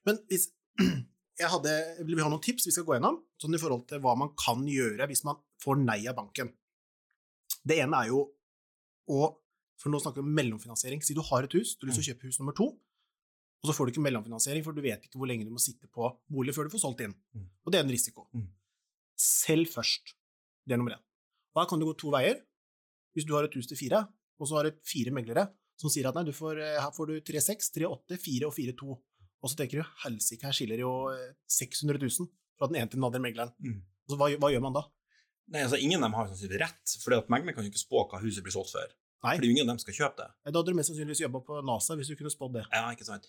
Men 0.09 0.21
hvis 0.29 0.49
jeg 1.41 1.51
hadde, 1.53 1.75
vi 2.05 2.19
ha 2.21 2.29
noen 2.33 2.45
tips 2.45 2.69
vi 2.69 2.75
skal 2.75 2.87
gå 2.89 2.97
gjennom, 2.97 3.21
sånn 3.41 3.57
i 3.57 3.61
forhold 3.63 3.87
til 3.91 4.03
hva 4.05 4.17
man 4.19 4.33
kan 4.39 4.65
gjøre 4.69 5.09
hvis 5.11 5.25
man 5.29 5.41
får 5.63 5.81
nei 5.83 6.01
av 6.11 6.19
banken. 6.19 6.53
Det 7.67 7.81
ene 7.83 8.05
er 8.05 8.13
jo 8.15 8.25
å 9.11 9.37
For 9.81 9.89
nå 9.89 9.97
snakker 9.97 10.21
vi 10.21 10.29
om 10.29 10.35
mellomfinansiering. 10.37 11.01
Si 11.01 11.15
du 11.17 11.23
har 11.25 11.47
et 11.47 11.55
hus, 11.57 11.71
du 11.81 11.87
har 11.87 11.89
lyst 11.89 12.03
til 12.03 12.05
å 12.05 12.09
kjøpe 12.11 12.29
hus 12.29 12.37
nummer 12.37 12.53
to, 12.53 12.67
og 13.61 13.69
så 13.69 13.73
får 13.73 13.89
du 13.89 13.93
ikke 13.95 14.03
mellomfinansiering, 14.05 14.61
for 14.61 14.77
du 14.77 14.83
vet 14.85 15.07
ikke 15.07 15.17
hvor 15.17 15.29
lenge 15.31 15.47
du 15.49 15.53
må 15.53 15.61
sitte 15.61 15.89
på 15.89 16.05
bolig 16.29 16.53
før 16.53 16.69
du 16.69 16.75
får 16.75 16.83
solgt 16.83 17.01
inn. 17.05 17.15
Mm. 17.33 17.47
Og 17.65 17.73
det 17.73 17.79
er 17.79 17.87
en 17.87 17.93
risiko. 17.93 18.27
Mm. 18.37 18.45
Selv 19.21 19.73
først. 19.73 20.13
Det 20.69 20.77
er 20.77 20.81
nummer 20.83 20.99
én. 20.99 21.03
Her 21.57 21.69
kan 21.69 21.81
det 21.81 21.89
gå 21.89 21.97
to 22.01 22.13
veier. 22.13 22.43
Hvis 23.17 23.25
du 23.25 23.33
har 23.39 23.49
et 23.49 23.57
hus 23.57 23.73
til 23.73 23.81
fire, 23.81 24.05
og 24.37 24.49
så 24.49 24.59
har 24.59 24.69
du 24.69 24.85
fire 24.87 25.13
meglere 25.17 25.49
som 25.81 25.93
sier 25.93 26.09
at 26.11 26.17
nei, 26.17 26.27
du 26.29 26.37
får, 26.37 26.61
eh, 26.61 26.77
her 26.81 26.93
får 26.93 27.09
du 27.09 27.15
3,6, 27.25 27.73
3,8, 27.77 28.21
4 28.21 28.49
og 28.49 28.55
4,2. 28.57 28.97
Og 29.41 29.49
så 29.49 29.57
tenker 29.57 29.81
du 29.81 29.93
helsike, 30.05 30.45
her 30.45 30.57
skiller 30.57 30.83
jo 30.85 30.93
eh, 31.13 31.33
600 31.49 32.01
000 32.05 32.29
fra 32.61 32.69
den 32.69 32.83
ene 32.83 32.93
til 32.93 33.01
den 33.01 33.09
andre 33.09 33.23
megleren. 33.25 33.55
Mm. 33.65 33.81
Så 34.09 34.19
hva, 34.21 34.29
hva 34.37 34.51
gjør 34.53 34.65
man 34.67 34.77
da? 34.77 34.85
Nei, 35.51 35.65
altså 35.67 35.79
Ingen 35.83 35.99
av 36.01 36.09
dem 36.09 36.19
har 36.19 36.29
sannsynligvis 36.31 36.63
rett, 36.63 36.97
for 37.03 37.31
megleren 37.33 37.57
kan 37.57 37.67
jo 37.67 37.73
ikke 37.73 37.83
spå 37.83 38.05
hva 38.11 38.21
huset 38.23 38.45
blir 38.47 38.55
solgt 38.55 38.75
for. 38.77 38.93
Nei. 39.27 39.35
Fordi 39.37 39.51
ingen 39.53 39.67
av 39.67 39.75
dem 39.75 39.81
skal 39.83 39.97
kjøpe 39.97 40.23
det. 40.23 40.29
Da 40.49 40.55
hadde 40.55 40.73
du 40.73 40.79
mest 40.79 40.93
sannsynligvis 40.93 41.25
jobba 41.27 41.43
på 41.45 41.59
NASA 41.67 41.97
hvis 41.99 42.13
du 42.13 42.17
kunne 42.17 42.33
spådd 42.33 42.61
det. 42.61 42.63
Ja, 42.73 42.87
ikke 42.95 43.09
sant. 43.09 43.27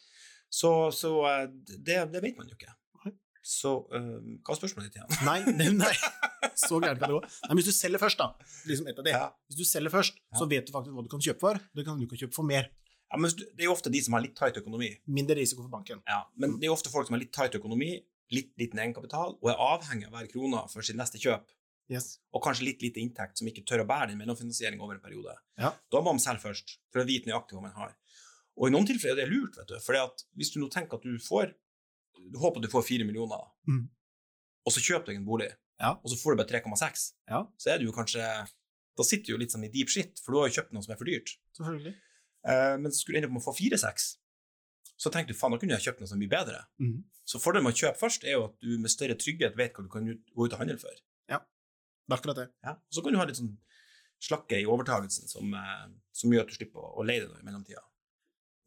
Så, 0.51 0.71
så 0.95 1.11
eh, 1.27 1.47
det, 1.71 1.97
det 2.13 2.21
vet 2.23 2.37
man 2.39 2.47
jo 2.47 2.55
ikke. 2.55 2.71
Nei. 3.01 3.13
Så 3.41 3.73
uh, 3.89 4.19
hva 4.45 4.53
er 4.53 4.59
spørsmålet 4.59 4.91
ditt 4.91 4.99
igjen? 4.99 5.25
Nei, 5.27 5.39
nei, 5.49 5.71
nei. 5.81 5.91
så 6.67 6.77
gærent 6.77 7.01
kan 7.01 7.09
det 7.09 7.17
gå. 7.17 7.23
Nei, 7.25 7.49
men 7.49 7.59
hvis 7.59 7.71
du 7.71 7.75
selger 7.75 8.03
først, 8.03 8.21
da. 8.21 8.51
Liksom 8.69 8.91
et 8.91 9.01
av 9.01 9.07
det. 9.07 9.15
Ja. 9.15 9.25
Hvis 9.49 9.59
du 9.63 9.65
selger 9.67 9.93
først, 9.93 10.21
så 10.37 10.47
vet 10.51 10.67
du 10.67 10.75
faktisk 10.75 10.95
hva 10.95 11.03
du 11.07 11.11
kan 11.11 11.23
kjøpe 11.25 11.43
for. 11.43 11.59
Du 11.75 11.83
kan, 11.87 11.99
du 11.99 12.07
kan 12.11 12.21
kjøpe 12.23 12.37
for 12.37 12.47
mer. 12.47 12.69
Ja, 13.11 13.19
men 13.19 13.33
Det 13.35 13.65
er 13.65 13.67
jo 13.67 13.75
ofte 13.75 13.91
de 13.91 13.99
som 14.03 14.15
har 14.15 14.23
litt 14.23 14.37
tight 14.39 14.59
økonomi. 14.61 14.93
Mindre 15.11 15.35
risiko 15.41 15.65
for 15.65 15.73
banken. 15.73 15.99
Ja, 16.07 16.21
Men 16.39 16.55
det 16.59 16.67
er 16.67 16.71
jo 16.71 16.77
ofte 16.77 16.93
folk 16.93 17.09
som 17.09 17.17
har 17.17 17.23
litt 17.23 17.33
tight 17.35 17.57
økonomi, 17.59 17.97
litt 18.31 18.53
liten 18.61 18.79
egenkapital, 18.79 19.35
og 19.41 19.49
er 19.51 19.59
avhengig 19.59 20.07
av 20.07 20.15
hver 20.15 20.29
krone 20.31 20.61
for 20.71 20.87
sitt 20.87 20.99
neste 20.99 21.19
kjøp. 21.19 21.49
Yes. 21.91 22.19
Og 22.33 22.41
kanskje 22.45 22.63
litt 22.69 22.81
lite 22.85 23.01
inntekt, 23.03 23.37
som 23.41 23.47
ikke 23.49 23.65
tør 23.67 23.83
å 23.83 23.87
bære 23.89 24.07
den 24.13 24.19
mellomfinansiering 24.21 24.79
over 24.79 24.95
en 24.95 25.03
periode. 25.03 25.33
Ja. 25.59 25.73
Da 25.91 25.99
må 25.99 26.13
man 26.13 26.21
selge 26.23 26.45
først, 26.45 26.77
for 26.93 27.03
å 27.03 27.07
vite 27.09 27.27
nøyaktig 27.27 27.57
hva 27.57 27.65
man 27.65 27.75
har. 27.75 27.95
Og 28.57 28.69
i 28.69 28.71
noen 28.71 28.87
tilfeller 28.87 29.19
er 29.19 29.25
det 29.27 29.33
lurt, 29.33 29.57
vet 29.59 29.67
du. 29.67 29.75
For 29.83 29.97
hvis 30.39 30.53
du 30.53 30.59
nå 30.61 30.69
tenker 30.71 30.95
at 30.99 31.03
du 31.07 31.17
får 31.19 31.53
Du 32.31 32.37
håper 32.37 32.61
du 32.61 32.67
får 32.69 32.83
fire 32.85 33.03
millioner, 33.07 33.41
Mm. 33.67 33.89
og 34.67 34.71
så 34.71 34.79
kjøper 34.83 35.07
du 35.07 35.15
en 35.15 35.25
bolig, 35.25 35.47
Ja. 35.79 35.93
og 35.95 36.05
så 36.11 36.15
får 36.21 36.35
du 36.35 36.43
bare 36.43 36.47
3,6, 36.61 37.13
Ja. 37.27 37.47
så 37.57 37.71
er 37.73 37.77
du 37.79 37.85
jo 37.85 37.91
kanskje 37.91 38.21
Da 38.97 39.03
sitter 39.03 39.23
du 39.25 39.31
jo 39.33 39.37
litt 39.37 39.49
sånn 39.51 39.63
i 39.65 39.69
deep 39.71 39.87
shit, 39.89 40.19
for 40.19 40.31
du 40.33 40.37
har 40.39 40.49
jo 40.49 40.61
kjøpt 40.61 40.73
noe 40.73 40.83
som 40.83 40.91
er 40.93 40.97
for 40.97 41.05
dyrt. 41.05 41.37
Selvfølgelig. 41.57 41.95
Eh, 42.45 42.77
men 42.77 42.91
skulle 42.91 43.15
du 43.15 43.17
ende 43.17 43.27
opp 43.27 43.33
med 43.33 43.41
å 43.41 43.45
få 43.47 43.55
4,6, 43.57 44.17
så 44.99 45.09
tenker 45.09 45.29
du 45.29 45.33
faen, 45.33 45.51
da 45.51 45.57
kunne 45.57 45.79
jeg 45.79 45.85
kjøpt 45.87 45.99
noe 46.01 46.07
som 46.07 46.21
er 46.21 46.27
mye 46.27 46.29
bedre. 46.35 46.65
Mm. 46.79 47.03
Så 47.25 47.39
fordelen 47.41 47.63
med 47.63 47.73
å 47.73 47.79
kjøpe 47.81 47.97
først 47.97 48.23
er 48.25 48.31
jo 48.35 48.43
at 48.45 48.59
du 48.59 48.77
med 48.77 48.91
større 48.91 49.15
trygghet 49.15 49.55
vet 49.55 49.73
hva 49.73 49.83
du 49.83 49.89
kan 49.89 50.05
gå 50.05 50.45
ut 50.45 50.53
og 50.53 50.59
handle 50.59 50.77
for. 50.77 50.91
Det 52.11 52.17
er 52.17 52.19
akkurat 52.19 52.39
det. 52.41 52.47
Ja. 52.67 52.73
Så 52.91 53.03
kan 53.05 53.15
du 53.15 53.19
ha 53.21 53.25
litt 53.29 53.39
sånn 53.39 53.53
slakke 54.21 54.59
i 54.61 54.67
overtagelsen 54.69 55.29
som, 55.31 55.53
eh, 55.57 55.87
som 56.13 56.33
gjør 56.33 56.43
at 56.45 56.51
du 56.51 56.57
slipper 56.59 56.83
å, 56.83 56.91
å 56.99 57.05
leie 57.07 57.23
det 57.23 57.39
i 57.39 57.45
mellomtida. 57.47 57.81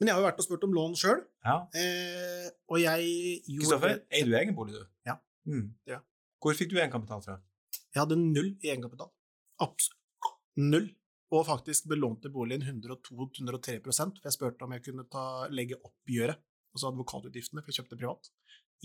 Men 0.01 0.09
jeg 0.11 0.17
har 0.17 0.23
jo 0.23 0.27
vært 0.27 0.41
og 0.43 0.47
spurt 0.49 0.65
om 0.67 0.73
lån 0.75 0.97
sjøl, 0.99 1.21
Ja. 1.45 1.59
eh, 1.79 2.49
og 2.69 2.81
jeg 2.81 3.43
Kristoffer, 3.47 4.01
eier 4.11 4.27
du 4.27 4.35
egen 4.41 4.57
bolig, 4.57 4.75
du? 4.75 4.87
Ja. 5.07 5.19
Mm. 5.47 5.75
Ja. 5.87 6.01
Hvor 6.43 6.57
fikk 6.59 6.73
du 6.73 6.81
egenkapital 6.81 7.23
fra? 7.23 7.37
Jeg 7.95 8.01
hadde 8.01 8.19
null 8.19 8.57
i 8.65 8.73
egenkapital. 8.73 9.13
Absolutt 9.63 10.01
null. 10.57 10.91
Og 11.35 11.47
faktisk 11.49 11.89
belånte 11.91 12.31
boligen 12.31 12.63
102-103 12.63 13.81
for 13.83 13.91
jeg 14.23 14.35
spurte 14.35 14.67
om 14.67 14.75
jeg 14.77 14.85
kunne 14.85 15.07
ta, 15.11 15.49
legge 15.51 15.79
oppgjøret, 15.83 16.39
altså 16.75 16.91
advokatutgiftene, 16.93 17.63
for 17.63 17.73
jeg 17.73 17.81
kjøpte 17.81 17.99
privat, 17.99 18.29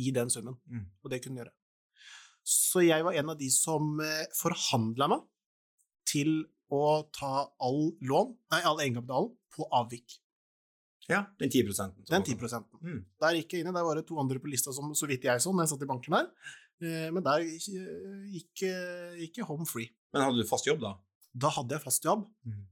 i 0.02 0.10
den 0.16 0.32
summen. 0.34 0.56
Mm. 0.70 0.86
Og 1.04 1.12
det 1.12 1.22
kunne 1.24 1.38
jeg 1.38 1.46
gjøre. 1.46 1.54
Så 2.50 2.82
jeg 2.86 3.04
var 3.06 3.14
en 3.20 3.30
av 3.34 3.38
de 3.38 3.50
som 3.54 4.00
eh, 4.02 4.24
forhandla 4.38 5.10
meg 5.12 5.26
til 6.10 6.32
å 6.74 7.04
ta 7.14 7.44
all 7.66 7.92
lån, 8.06 8.32
nei, 8.54 8.62
all 8.66 8.82
egenkapitalen 8.82 9.30
på 9.54 9.68
avvik. 9.78 10.16
Ja, 11.10 11.24
den 11.42 11.50
10 11.50 11.74
som 11.74 11.94
Den 12.06 12.24
10 12.26 12.38
Mm. 12.82 13.00
Der 13.22 13.34
gikk 13.38 13.54
jeg 13.54 13.62
inn 13.64 13.70
i, 13.72 13.74
der 13.74 13.86
var 13.86 13.98
det 13.98 14.06
to 14.08 14.20
andre 14.22 14.40
på 14.42 14.50
lista 14.50 14.72
som 14.74 14.92
så 14.94 15.08
vidt 15.10 15.24
jeg 15.26 15.42
så 15.42 15.50
når 15.54 15.66
jeg 15.66 15.72
satt 15.74 15.86
i 15.86 15.90
banken 15.90 16.14
her. 16.14 16.28
Eh, 16.82 17.10
Men 17.12 17.24
der 17.26 17.42
gikk, 17.42 17.70
gikk, 18.34 18.64
eh, 18.64 19.18
jeg 19.38 19.46
home 19.46 19.66
free. 19.66 19.90
Men 20.14 20.22
hadde 20.28 20.42
du 20.44 20.48
fast 20.50 20.66
jobb, 20.70 20.82
da? 20.82 20.94
Da 21.34 21.50
hadde 21.50 21.76
jeg 21.78 21.82
fast 21.86 22.04
jobb, 22.06 22.28
Mm. 22.46 22.66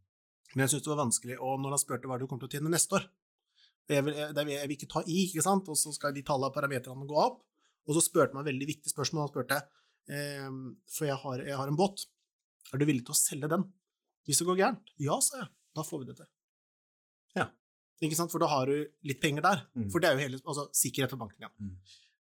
men 0.55 0.63
jeg 0.67 0.69
syntes 0.69 0.85
det 0.85 0.95
var 0.95 1.05
vanskelig, 1.05 1.37
og 1.41 1.59
når 1.61 1.69
han 1.69 1.79
spurte 1.79 2.07
hva 2.07 2.17
du 2.19 2.25
kommer 2.27 2.47
til 2.47 2.49
å 2.49 2.53
tjene 2.61 2.71
neste 2.73 2.95
år 2.97 3.09
jeg, 3.89 4.03
vil, 4.03 4.13
jeg 4.13 4.67
vil 4.67 4.75
ikke 4.77 4.89
ta 4.91 5.01
i, 5.07 5.25
ikke 5.27 5.43
sant, 5.43 5.67
og 5.69 5.77
så 5.77 5.93
skal 5.93 6.13
de 6.13 6.21
tallene 6.21 6.49
og 6.49 6.53
parametrene 6.53 7.07
gå 7.07 7.15
opp. 7.15 7.43
Og 7.87 7.95
så 7.95 8.03
spurte 8.03 8.33
han 8.33 8.39
meg 8.39 8.45
et 8.45 8.51
veldig 8.53 8.69
viktig 8.73 8.91
spørsmål. 8.91 9.25
Han 9.25 9.31
spurte, 9.31 9.59
eh, 10.11 10.47
for 10.91 11.09
jeg 11.09 11.19
har, 11.23 11.43
jeg 11.47 11.59
har 11.59 11.71
en 11.71 11.79
båt, 11.79 12.05
er 12.73 12.81
du 12.81 12.87
villig 12.87 13.05
til 13.07 13.15
å 13.15 13.19
selge 13.19 13.51
den 13.51 13.63
hvis 14.27 14.41
det 14.41 14.47
går 14.49 14.59
gærent? 14.59 14.89
Ja, 14.99 15.15
sa 15.23 15.39
jeg. 15.39 15.47
Da 15.77 15.85
får 15.87 16.01
vi 16.01 16.09
det 16.09 16.17
til. 16.17 16.27
Ja. 17.37 17.45
Ikke 18.03 18.17
sant, 18.17 18.33
for 18.33 18.43
da 18.43 18.49
har 18.51 18.67
du 18.67 18.75
litt 19.07 19.21
penger 19.23 19.45
der. 19.45 19.61
Mm. 19.77 19.87
For 19.93 20.03
det 20.03 20.09
er 20.09 20.17
jo 20.17 20.23
hele, 20.25 20.39
altså, 20.43 20.67
sikkerhet 20.75 21.13
for 21.13 21.21
banken 21.21 21.45
igjen. 21.45 21.53
Mm. 21.63 21.93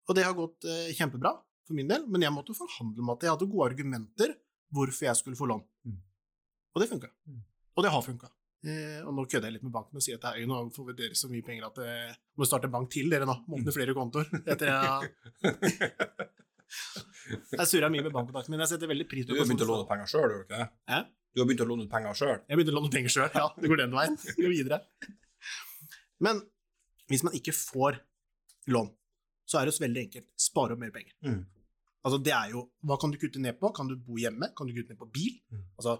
Og 0.08 0.16
det 0.16 0.24
har 0.24 0.38
gått 0.38 0.66
eh, 0.66 0.94
kjempebra 0.96 1.34
for 1.68 1.76
min 1.78 1.90
del, 1.90 2.06
men 2.10 2.24
jeg 2.24 2.34
måtte 2.34 2.56
forhandle 2.56 3.04
med 3.04 3.18
at 3.18 3.26
jeg 3.26 3.34
hadde 3.34 3.50
gode 3.52 3.68
argumenter 3.68 4.32
hvorfor 4.72 5.06
jeg 5.06 5.20
skulle 5.20 5.38
få 5.38 5.50
lån. 5.50 5.62
Mm. 5.86 5.98
Og 6.72 6.82
det 6.82 6.88
funka. 6.90 7.12
Mm. 7.28 7.42
Og 7.76 7.84
det 7.84 7.92
har 7.92 8.06
funka. 8.08 8.32
Eh, 8.62 9.00
og 9.02 9.10
nå 9.16 9.24
kødder 9.26 9.48
jeg 9.50 9.56
litt 9.56 9.64
med 9.66 9.72
banken 9.74 9.98
og 9.98 10.02
sier 10.04 10.20
at 10.20 10.24
det 10.36 10.44
jo 10.44 10.50
nå 10.52 10.58
får 10.70 10.92
dere 10.94 11.16
så 11.18 11.26
mye 11.32 11.42
penger 11.42 11.64
at 11.66 11.78
dere 11.80 12.12
må 12.38 12.46
starte 12.46 12.68
en 12.68 12.74
bank 12.76 12.90
til, 12.94 13.08
dere 13.10 13.26
nå. 13.26 13.34
Må 13.48 13.56
Mm. 13.58 13.64
åpne 13.64 13.74
flere 13.74 13.94
kontoer. 13.96 14.28
Etter 14.46 14.70
jeg, 14.72 15.10
jeg 17.58 17.66
surra 17.68 17.90
mye 17.92 18.04
med 18.06 18.12
bankkontakten 18.14 18.54
min. 18.54 18.62
Jeg 18.64 18.70
setter 18.74 18.90
veldig 18.90 19.08
pris 19.10 19.26
på 19.26 19.34
Du 19.34 19.40
har 19.40 19.48
begynt 19.48 19.64
å 19.66 19.68
låne 19.72 19.88
penger 19.90 20.08
sjøl, 20.12 20.22
gjør 20.30 20.38
du 20.38 20.46
ikke 20.46 20.60
det? 20.62 20.68
Eh? 20.96 21.02
Du 21.32 21.40
har 21.42 21.48
begynt 21.48 21.64
å 21.64 21.68
låne 21.72 21.86
ut 21.86 21.92
penger 21.92 22.16
sjøl? 22.18 22.38
Jeg 22.48 22.58
begynte 22.58 22.72
å 22.74 22.78
låne 22.78 22.92
penger 22.92 23.14
sjøl. 23.16 23.28
Ja, 23.40 23.46
det 23.58 23.70
går 23.72 23.80
den 23.82 23.94
veien. 23.96 24.16
Vi 24.36 24.44
går 24.46 24.52
videre. 24.54 24.78
Men 26.22 26.42
hvis 27.10 27.24
man 27.26 27.34
ikke 27.38 27.54
får 27.56 27.98
lån, 28.72 28.90
så 29.48 29.58
er 29.60 29.68
det 29.68 29.74
så 29.76 29.82
veldig 29.84 30.02
enkelt. 30.06 30.28
Spare 30.38 30.76
opp 30.76 30.82
mer 30.84 30.92
penger. 30.94 31.14
Mm. 31.26 31.40
Altså, 32.02 32.18
det 32.26 32.32
er 32.34 32.50
jo 32.54 32.64
Hva 32.86 32.96
kan 33.00 33.12
du 33.14 33.18
kutte 33.20 33.40
ned 33.42 33.58
på? 33.60 33.70
Kan 33.76 33.88
du 33.90 33.96
bo 33.96 34.16
hjemme? 34.18 34.48
Kan 34.58 34.66
du 34.70 34.74
kutte 34.76 34.92
ned 34.94 34.98
på 35.02 35.08
bil? 35.14 35.36
Mm. 35.54 35.64
Altså 35.78 35.98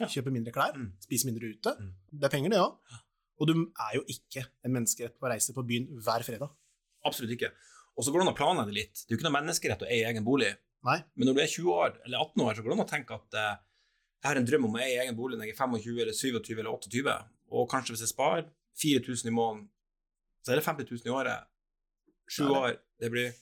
Ja. 0.00 0.08
kjøpe 0.10 0.32
mindre 0.34 0.52
klær? 0.54 0.74
Mm. 0.78 0.90
Spise 1.04 1.28
mindre 1.28 1.52
ute? 1.54 1.74
Mm. 1.78 1.92
Det 2.10 2.28
er 2.28 2.32
penger, 2.32 2.54
det 2.54 2.62
òg. 2.62 2.98
Og 3.42 3.50
du 3.50 3.54
er 3.62 3.96
jo 3.98 4.02
ikke 4.10 4.44
en 4.64 4.74
menneskerett 4.74 5.16
på 5.18 5.26
å 5.26 5.32
reise 5.32 5.54
på 5.54 5.64
byen 5.66 5.86
hver 6.02 6.24
fredag. 6.26 6.52
Absolutt 7.06 7.34
ikke. 7.34 7.50
Og 7.94 8.06
så 8.06 8.10
går 8.10 8.22
det 8.22 8.26
an 8.26 8.32
å 8.32 8.38
planlegge 8.38 8.72
det 8.72 8.78
litt. 8.78 9.02
Det 9.02 9.12
er 9.12 9.14
jo 9.14 9.20
ikke 9.20 9.28
noe 9.28 9.36
menneskerett 9.38 9.84
å 9.84 9.90
eie 9.90 10.08
egen 10.10 10.26
bolig. 10.26 10.50
Nei. 10.84 10.98
Men 11.14 11.30
når 11.30 11.36
du 11.36 11.42
er 11.44 11.52
20 11.52 11.70
år, 11.74 11.94
eller 12.06 12.24
18 12.26 12.44
år, 12.44 12.56
så 12.56 12.64
går 12.64 12.72
det 12.72 12.76
an 12.76 12.84
å 12.84 12.90
tenke 12.90 13.16
at 13.16 13.38
eh, 13.40 13.54
jeg 14.24 14.28
har 14.30 14.40
en 14.40 14.48
drøm 14.48 14.66
om 14.68 14.76
å 14.76 14.82
eie 14.82 15.00
egen 15.04 15.16
bolig 15.18 15.38
når 15.38 15.50
jeg 15.50 15.54
er 15.54 15.60
25 15.62 16.02
eller 16.04 16.16
27 16.16 16.52
eller 16.58 16.70
28, 16.72 17.14
og 17.54 17.70
kanskje 17.70 17.94
hvis 17.94 18.04
jeg 18.06 18.12
sparer 18.12 18.46
4000 18.82 19.30
i 19.30 19.34
måneden, 19.34 19.66
så 20.44 20.52
er 20.52 20.60
det 20.60 20.66
50 20.66 20.90
000 20.90 21.08
i 21.08 21.14
året. 21.14 21.50
Sju 22.34 22.46
år, 22.48 22.78
det 23.00 23.10
blir 23.12 23.34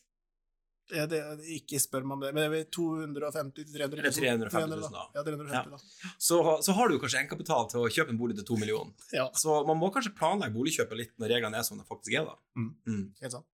Ja, 0.92 1.06
det, 1.08 1.18
ikke 1.56 1.78
spør 1.80 2.04
meg 2.04 2.16
om 2.18 2.20
det, 2.25 2.30
men 2.34 2.42
det 2.42 2.46
er 2.49 2.52
vel 2.52 2.64
250 2.76 3.68
300 3.72 3.99
Eller 4.02 4.12
350 4.12 4.75
000 4.76 4.92
da. 4.92 5.04
Ja, 5.16 5.22
350 5.26 5.70
da. 5.72 5.78
så, 6.20 6.38
så 6.66 6.75
har 6.76 6.88
du 6.92 6.99
kanskje 7.00 7.20
egenkapital 7.22 7.68
til 7.72 7.80
å 7.84 7.90
kjøpe 7.92 8.12
en 8.12 8.18
bolig 8.20 8.37
til 8.38 8.46
2 8.50 8.58
millioner. 8.61 8.92
Ja, 9.16 9.28
Så 9.40 9.61
man 9.68 9.78
må 9.80 9.88
kanskje 9.94 10.12
planlegge 10.18 10.52
boligkjøpet 10.58 11.00
litt 11.00 11.14
når 11.22 11.32
reglene 11.37 11.58
er 11.62 11.66
som 11.68 11.80
de 11.80 11.87
faktisk 11.88 12.18
er. 12.20 12.28
da. 12.28 12.37
Mm. 12.61 12.68
Mm. 12.88 13.04
helt 13.25 13.37
sant. 13.38 13.49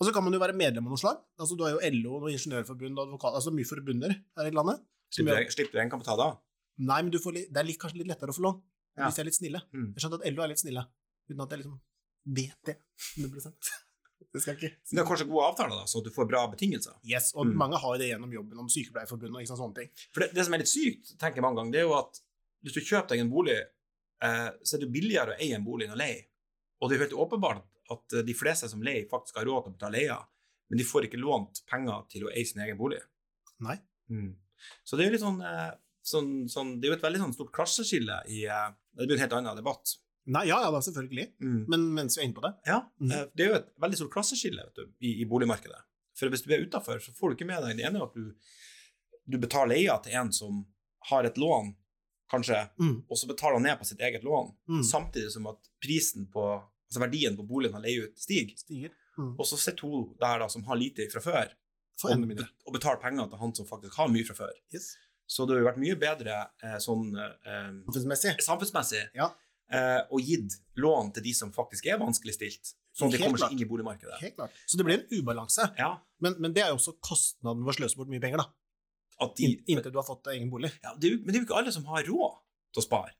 Og 0.00 0.08
så 0.08 0.12
kan 0.12 0.24
man 0.26 0.34
jo 0.34 0.40
være 0.42 0.56
medlem 0.58 0.84
av 0.88 0.92
noe 0.96 0.98
slag. 1.00 1.20
Altså, 1.38 1.54
du 1.56 1.62
har 1.64 1.76
jo 1.76 1.80
LO, 2.02 2.16
og 2.18 2.28
ingeniørforbund 2.32 2.98
og 2.98 3.04
advokat, 3.06 3.36
altså 3.38 3.52
mye 3.54 3.68
forbundet 3.68 4.16
her 4.36 4.48
i 4.50 4.54
landet. 4.54 4.82
Slipper 5.14 5.38
du- 5.38 5.54
slipper 5.54 5.76
du 5.78 5.80
egenkapital 5.84 6.18
da? 6.18 6.28
Nei, 6.82 7.00
men 7.06 7.10
du 7.14 7.20
får 7.22 7.36
det 7.38 7.56
er 7.60 7.68
litt, 7.68 7.78
kanskje 7.78 8.00
litt 8.02 8.10
lettere 8.10 8.34
å 8.34 8.36
få 8.36 8.42
lån 8.42 8.60
Ja. 8.98 9.06
hvis 9.06 9.14
de 9.14 9.22
er 9.22 9.28
litt 9.30 9.38
snille. 9.38 9.60
Mm. 9.72 9.88
Jeg 9.94 10.02
skjønner 10.02 10.18
at 10.20 10.26
LO 10.34 10.42
er 10.42 10.48
litt 10.50 10.62
snille, 10.64 10.82
uten 11.30 11.40
at 11.46 11.50
jeg 11.54 11.62
liksom 11.62 11.80
vet 12.26 12.58
det 12.66 12.76
100 13.22 13.54
Det 14.32 14.40
skal 14.42 14.54
ikke 14.56 14.70
Men 14.72 14.96
det 14.96 15.02
er 15.02 15.08
kanskje 15.10 15.26
gode 15.28 15.44
avtaler, 15.50 15.76
da, 15.80 15.84
så 15.90 16.02
du 16.04 16.10
får 16.10 16.28
bra 16.30 16.46
betingelser. 16.50 16.94
Yes, 17.04 17.32
og 17.34 17.46
Mm. 17.46 17.54
mange 17.56 17.78
har 17.78 17.98
det 17.98 18.08
gjennom 18.10 18.32
jobben 18.32 18.58
om 18.58 18.68
sykepleierforbundet 18.68 19.36
og 19.36 19.42
ikke 19.42 19.58
sånne 19.58 19.74
ting. 19.74 19.90
For 20.12 20.20
det, 20.24 20.34
det 20.34 20.44
som 20.44 20.54
er 20.54 20.58
litt 20.64 20.68
sykt, 20.72 21.18
tenker 21.18 21.36
jeg 21.36 21.42
mange 21.42 21.56
ganger, 21.60 21.72
det 21.72 21.80
er 21.80 21.88
jo 21.88 21.94
at 21.98 22.20
hvis 22.64 22.74
du 22.74 22.80
kjøper 22.80 23.08
deg 23.08 23.20
en 23.20 23.30
bolig, 23.30 23.58
eh, 24.22 24.50
så 24.64 24.76
er 24.76 24.80
det 24.80 24.92
billigere 24.92 25.34
å 25.34 25.38
eie 25.40 25.54
en 25.54 25.64
bolig 25.64 25.86
enn 25.88 25.94
å 25.96 26.00
leie. 26.00 26.24
Og 26.80 26.88
det 26.90 26.96
er 26.96 26.98
jo 27.00 27.04
helt 27.06 27.20
åpenbart 27.28 27.64
at 27.90 28.12
eh, 28.18 28.22
de 28.22 28.34
fleste 28.34 28.68
som 28.70 28.82
leier, 28.82 29.06
faktisk 29.10 29.36
har 29.36 29.44
råd 29.44 29.64
til 29.64 29.72
å 29.72 29.76
betale 29.76 29.98
leia, 29.98 30.18
men 30.70 30.78
de 30.80 30.84
får 30.88 31.04
ikke 31.08 31.20
lånt 31.20 31.60
penger 31.70 32.06
til 32.08 32.24
å 32.24 32.32
eie 32.32 32.44
sin 32.48 32.62
egen 32.64 32.78
bolig. 32.78 33.00
Nei. 33.60 33.76
Mm. 34.10 34.34
Så 34.84 34.96
det 34.96 35.04
er 35.04 35.10
jo 35.10 35.16
litt 35.18 35.24
sånn, 35.24 35.42
eh, 35.44 35.72
sånn, 36.04 36.48
sånn 36.48 36.80
Det 36.80 36.88
er 36.88 36.94
jo 36.94 36.96
et 36.96 37.04
veldig 37.04 37.20
sånn 37.20 37.34
stort 37.36 37.52
klasseskille 37.52 38.22
i 38.28 38.44
eh, 38.46 38.70
Det 38.96 39.06
blir 39.06 39.16
en 39.16 39.24
helt 39.24 39.32
annen 39.32 39.56
debatt. 39.56 39.96
Nei, 40.26 40.46
ja, 40.48 40.56
ja 40.64 40.80
selvfølgelig. 40.80 41.26
Mm. 41.42 41.64
Men 41.68 41.82
mens 41.94 42.16
vi 42.16 42.22
er 42.22 42.28
inne 42.28 42.34
på 42.38 42.44
det 42.46 42.52
Ja, 42.66 42.78
Mm. 43.00 43.10
eh, 43.12 43.24
det 43.36 43.44
er 43.44 43.48
jo 43.50 43.56
et 43.60 43.72
veldig 43.82 43.96
stort 44.00 44.12
klasseskille 44.14 44.62
vet 44.64 44.74
du, 44.80 44.86
i, 45.00 45.20
i 45.22 45.24
boligmarkedet. 45.28 45.82
For 46.16 46.28
hvis 46.32 46.42
du 46.46 46.52
er 46.54 46.62
utafor, 46.64 46.98
så 47.02 47.12
får 47.12 47.30
du 47.30 47.34
ikke 47.36 47.46
med 47.50 47.62
deg 47.66 47.76
det 47.76 47.84
ene 47.88 48.02
at 48.02 48.14
du, 48.14 48.32
du 49.26 49.38
betaler 49.38 49.74
leia 49.74 49.98
til 50.04 50.12
en 50.16 50.30
som 50.32 50.62
har 51.10 51.24
et 51.28 51.36
lån, 51.36 51.74
kanskje, 52.30 52.56
mm. 52.80 53.04
og 53.10 53.18
så 53.20 53.26
betaler 53.28 53.58
han 53.58 53.66
ned 53.68 53.78
på 53.78 53.84
sitt 53.84 54.00
eget 54.00 54.22
lån, 54.24 54.54
Mm. 54.68 54.82
samtidig 54.82 55.30
som 55.34 55.46
at 55.50 55.58
prisen 55.82 56.24
på, 56.32 56.44
altså 56.88 57.00
verdien 57.02 57.36
på 57.36 57.44
boligen 57.46 57.74
han 57.76 57.82
leier 57.84 58.06
ut, 58.08 58.16
stiger. 58.18 58.56
stiger. 58.56 58.90
Mm. 59.18 59.34
Og 59.38 59.44
så 59.46 59.58
sitter 59.60 59.82
hun 59.90 60.14
der 60.18 60.38
da, 60.40 60.48
som 60.48 60.64
har 60.64 60.76
lite 60.80 61.04
fra 61.12 61.20
før, 61.20 61.52
og, 62.04 62.38
og 62.66 62.72
betaler 62.72 63.00
penger 63.02 63.28
til 63.30 63.38
han 63.38 63.52
som 63.54 63.66
faktisk 63.68 63.94
har 64.00 64.08
mye 64.08 64.24
fra 64.26 64.34
før. 64.34 64.54
Yes. 64.72 64.94
Så 65.26 65.46
det 65.46 65.54
har 65.54 65.60
jo 65.62 65.68
vært 65.68 65.78
mye 65.84 65.96
bedre 66.00 66.34
eh, 66.62 66.78
sånn 66.82 67.14
eh, 67.16 67.68
Samfunnsmessig. 67.86 68.34
samfunnsmessig 68.44 69.04
Ja. 69.14 69.30
Eh, 69.72 70.00
og 70.10 70.20
gitt 70.20 70.58
lån 70.76 71.12
til 71.14 71.22
de 71.22 71.32
som 71.34 71.52
faktisk 71.52 71.86
er 71.86 71.98
vanskeligstilt, 72.02 72.74
sånn 72.94 73.08
at 73.10 73.16
de 73.18 73.22
kommer 73.24 73.38
seg 73.38 73.52
inn 73.56 73.62
i 73.64 73.68
boligmarkedet. 73.70 74.20
Helt 74.20 74.36
klart. 74.36 74.50
Så 74.66 74.76
det 74.78 74.84
blir 74.86 75.00
en 75.00 75.06
ubalanse. 75.22 75.70
Ja, 75.78 75.96
Men, 76.20 76.36
men 76.40 76.52
det 76.56 76.62
er 76.64 76.68
jo 76.72 76.78
også 76.78 76.96
kostnaden 77.04 77.64
ved 77.64 77.74
å 77.74 77.76
sløse 77.78 77.96
bort 77.98 78.08
mye 78.08 78.20
penger, 78.22 78.38
da. 78.44 78.46
de, 79.36 79.44
In, 79.44 79.58
inntil 79.74 79.92
du 79.92 79.98
har 79.98 80.06
fått 80.06 80.26
egen 80.32 80.50
bolig. 80.50 80.70
ja, 80.82 80.94
det 80.98 81.10
jo, 81.12 81.18
men 81.24 81.32
det 81.32 81.36
er 81.38 81.42
jo 81.42 81.48
ikke 81.48 81.58
alle 81.62 81.72
som 81.74 81.84
har 81.90 82.04
råd 82.06 82.36
til 82.74 82.80
å 82.82 82.86
spare. 82.86 83.12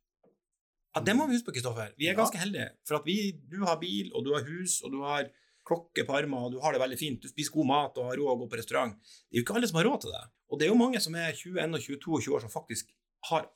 Ja, 0.94 1.00
det 1.02 1.14
må 1.18 1.26
vi 1.26 1.34
huske 1.34 1.48
på, 1.50 1.56
Kristoffer. 1.56 1.90
Vi 1.98 2.06
er 2.06 2.14
Ja. 2.14 2.20
ganske 2.22 2.38
heldige. 2.38 2.68
For 2.86 2.96
at 3.00 3.04
vi, 3.08 3.32
du 3.50 3.64
har 3.66 3.76
bil, 3.80 4.12
og 4.14 4.24
du 4.24 4.32
har 4.34 4.44
hus, 4.46 4.80
og 4.86 4.92
du 4.94 5.00
har 5.02 5.26
klokke 5.66 6.04
på 6.06 6.14
armene, 6.14 6.44
og 6.46 6.52
du 6.52 6.60
har 6.62 6.72
det 6.72 6.80
veldig 6.80 6.98
fint. 7.00 7.20
Du 7.24 7.28
spiser 7.28 7.50
god 7.56 7.66
mat 7.66 7.98
og 7.98 8.04
har 8.10 8.16
råd 8.20 8.30
å 8.30 8.38
gå 8.44 8.48
på 8.52 8.58
restaurant. 8.60 8.94
Det 9.28 9.34
er 9.34 9.40
jo 9.40 9.44
ikke 9.46 9.56
alle 9.58 9.66
som 9.70 9.78
har 9.80 9.88
råd 9.88 10.00
til 10.04 10.12
det. 10.14 10.22
Og 10.52 10.58
det 10.60 10.66
er 10.66 10.70
jo 10.70 10.78
mange 10.78 11.00
som 11.02 11.14
er 11.18 11.32
21 11.34 11.74
og 11.74 11.80
22 11.82 12.34
år 12.36 12.40
som 12.44 12.52
faktisk 12.52 12.92
har 13.30 13.48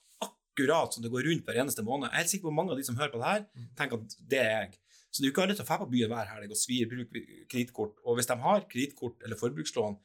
akkurat 0.59 0.95
som 0.95 1.03
det 1.03 1.11
går 1.13 1.25
rundt 1.29 1.45
hver 1.47 1.61
eneste 1.63 1.83
måned. 1.87 2.09
Jeg 2.11 2.15
er 2.15 2.23
helt 2.23 2.31
sikker 2.31 2.49
på 2.51 2.55
mange 2.55 2.71
av 2.73 2.77
de 2.79 2.85
som 2.85 2.97
hører 2.97 3.13
på 3.13 3.19
det 3.23 3.29
her, 3.31 3.47
Mm. 3.55 3.69
tenker 3.77 3.95
at 4.03 4.17
det 4.29 4.39
er 4.39 4.51
jeg. 4.63 4.79
Så 5.11 5.23
det 5.23 5.25
er 5.25 5.31
jo 5.31 5.33
ikke 5.33 5.43
alle 5.47 5.57
som 5.57 5.67
drar 5.67 5.79
på 5.79 5.91
byen 5.91 6.11
hver 6.11 6.27
helg 6.29 6.51
og 6.51 6.57
svir 6.57 6.89
bruk 6.91 7.09
kredittkort. 7.49 7.95
Og 8.05 8.17
hvis 8.17 8.27
de 8.27 8.37
har 8.37 8.61
kredittkort 8.69 9.23
eller 9.25 9.37
forbrukslån, 9.37 9.97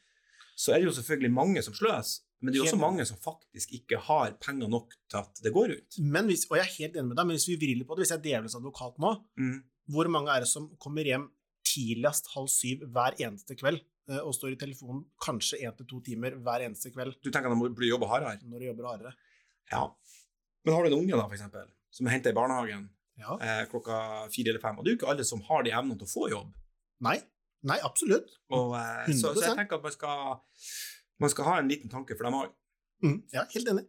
så 0.56 0.74
er 0.74 0.80
det 0.80 0.86
jo 0.86 0.92
selvfølgelig 1.02 1.32
mange 1.34 1.62
som 1.64 1.74
sløser. 1.74 2.22
Men 2.42 2.54
det 2.54 2.60
er 2.60 2.66
også 2.68 2.78
mange 2.80 3.06
som 3.06 3.18
faktisk 3.18 3.72
ikke 3.72 3.98
har 4.04 4.32
penger 4.40 4.68
nok 4.68 4.94
til 5.10 5.18
at 5.18 5.40
det 5.44 5.54
går 5.54 5.68
rundt. 5.72 6.00
Men 6.00 6.26
hvis, 6.28 6.46
og 6.52 6.58
jeg 6.58 6.66
er 6.68 6.76
helt 6.78 6.96
enig 6.96 7.08
med 7.08 7.18
deg, 7.18 7.26
men 7.28 7.36
hvis 7.38 7.48
vi 7.48 7.56
vrir 7.56 7.84
på 7.88 7.96
det, 7.96 8.04
hvis 8.04 8.12
jeg 8.12 8.20
er 8.20 8.24
djevelens 8.28 8.56
advokat 8.56 8.98
nå, 9.00 9.24
Mm. 9.38 9.64
hvor 9.90 10.08
mange 10.10 10.30
er 10.30 10.40
det 10.40 10.48
som 10.50 10.70
kommer 10.80 11.04
hjem 11.04 11.30
tidligst 11.64 12.28
halv 12.36 12.48
syv 12.52 12.84
hver 12.92 13.16
eneste 13.20 13.56
kveld, 13.56 13.80
eh, 14.10 14.20
og 14.20 14.34
står 14.36 14.52
i 14.52 14.56
telefonen 14.60 15.06
kanskje 15.22 15.62
én 15.64 15.76
til 15.78 15.86
to 15.86 16.02
timer 16.02 16.32
hver 16.36 16.60
eneste 16.68 16.92
kveld 16.92 17.16
Du 17.24 17.32
tenker 17.32 17.48
at 17.50 17.56
de 17.56 17.60
må 17.60 17.70
jobbe 17.88 18.08
hardere? 18.08 18.40
når 18.44 18.60
de 18.60 18.66
jobber 18.66 18.88
hardere? 18.92 19.14
Ja. 19.72 19.88
Men 20.66 20.74
har 20.76 20.84
du 20.84 20.90
en 20.92 20.98
unge, 21.02 21.16
da, 21.18 21.26
for 21.28 21.36
eksempel, 21.38 21.68
som 21.92 22.08
er 22.08 22.16
henta 22.18 22.30
i 22.32 22.38
barnehagen 22.38 22.90
Ja. 23.20 23.36
eh, 23.40 23.66
klokka 23.70 23.98
fire 24.34 24.50
eller 24.54 24.60
fem, 24.64 24.78
og 24.80 24.84
det 24.86 24.92
er 24.92 24.96
jo 24.96 25.00
ikke 25.02 25.12
alle 25.14 25.24
som 25.28 25.42
har 25.50 25.64
de 25.64 25.72
evnene 25.72 25.98
til 26.00 26.08
å 26.08 26.12
få 26.14 26.30
jobb. 26.32 26.52
Nei. 27.06 27.18
Nei, 27.64 27.78
absolutt. 27.84 28.32
Og, 28.52 28.74
eh, 28.76 29.12
så, 29.14 29.34
så 29.36 29.44
jeg 29.46 29.56
tenker 29.60 29.78
at 29.80 29.84
man 29.84 29.92
skal, 29.96 30.40
man 31.24 31.30
skal 31.32 31.46
ha 31.48 31.58
en 31.62 31.70
liten 31.72 31.90
tanke 31.92 32.18
for 32.18 32.24
dem 32.30 32.40
òg, 32.42 32.52
Mm, 33.04 33.18
ja, 33.36 33.42
helt 33.52 33.68
enig. 33.68 33.82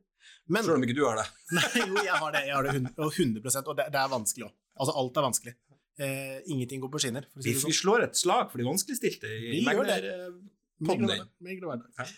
Men 0.50 0.64
selv 0.66 0.75
om 0.75 0.83
ikke 0.83 0.95
du 0.99 1.04
har 1.07 1.14
det. 1.21 1.25
Nei, 1.54 1.69
jo, 1.87 2.00
jeg 2.02 2.16
har 2.19 2.33
det. 2.35 2.40
Jeg 2.49 2.54
har 2.57 2.64
det 2.66 2.73
100, 2.75 2.95
og 2.99 3.12
100 3.14 3.69
og 3.71 3.76
det, 3.78 3.85
det 3.95 4.00
er 4.00 4.09
vanskelig 4.11 4.47
òg. 4.49 4.54
Altså, 4.75 4.95
alt 4.99 5.16
er 5.21 5.23
vanskelig. 5.28 5.52
Eh, 6.02 6.40
ingenting 6.50 6.81
går 6.83 6.90
på 6.90 6.99
skinner. 7.04 7.28
Si 7.31 7.38
Vi, 7.38 7.52
det 7.52 7.52
vi 7.54 7.61
sånn. 7.62 7.76
slår 7.78 8.02
et 8.09 8.19
slag 8.19 8.50
for 8.50 8.59
de 8.59 8.66
vanskeligstilte 8.66 9.31
i 9.31 9.52
Vi 9.52 9.61
gjør 9.62 9.87
det. 9.87 10.00
megler, 11.38 11.85
eh. 11.95 12.11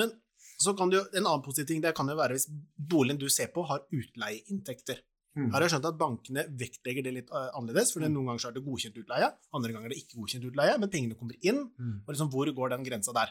Men 0.00 0.14
så 0.58 0.74
kan 0.76 0.90
du, 0.90 0.98
en 0.98 1.24
annen 1.26 1.42
positiv 1.44 1.66
ting 1.70 1.80
det 1.84 1.94
kan 1.94 2.08
jo 2.10 2.16
være 2.18 2.34
hvis 2.34 2.48
boligen 2.76 3.18
du 3.20 3.28
ser 3.30 3.48
på, 3.54 3.62
har 3.68 3.84
utleieinntekter. 3.94 5.00
Mm. 5.36 5.50
Her 5.52 5.54
har 5.54 5.66
jeg 5.68 5.70
skjønt 5.76 5.86
at 5.92 5.98
bankene 6.00 6.42
vektlegger 6.58 7.04
det 7.06 7.12
litt 7.14 7.28
eh, 7.30 7.50
annerledes, 7.54 7.92
for 7.94 8.00
Mm. 8.02 8.12
noen 8.16 8.26
ganger 8.32 8.42
så 8.42 8.48
er 8.48 8.56
det 8.56 8.64
godkjent 8.66 8.96
utleie, 8.98 9.28
andre 9.54 9.72
ganger 9.72 9.86
er 9.86 9.94
det 9.94 10.00
ikke 10.02 10.18
godkjent 10.18 10.48
utleie, 10.50 10.78
men 10.82 10.90
pengene 10.90 11.14
kommer 11.18 11.36
inn, 11.42 11.70
Mm. 11.78 12.02
og 12.06 12.10
liksom 12.14 12.30
hvor 12.32 12.50
går 12.54 12.70
den 12.74 12.84
grensa 12.88 13.12
der? 13.14 13.30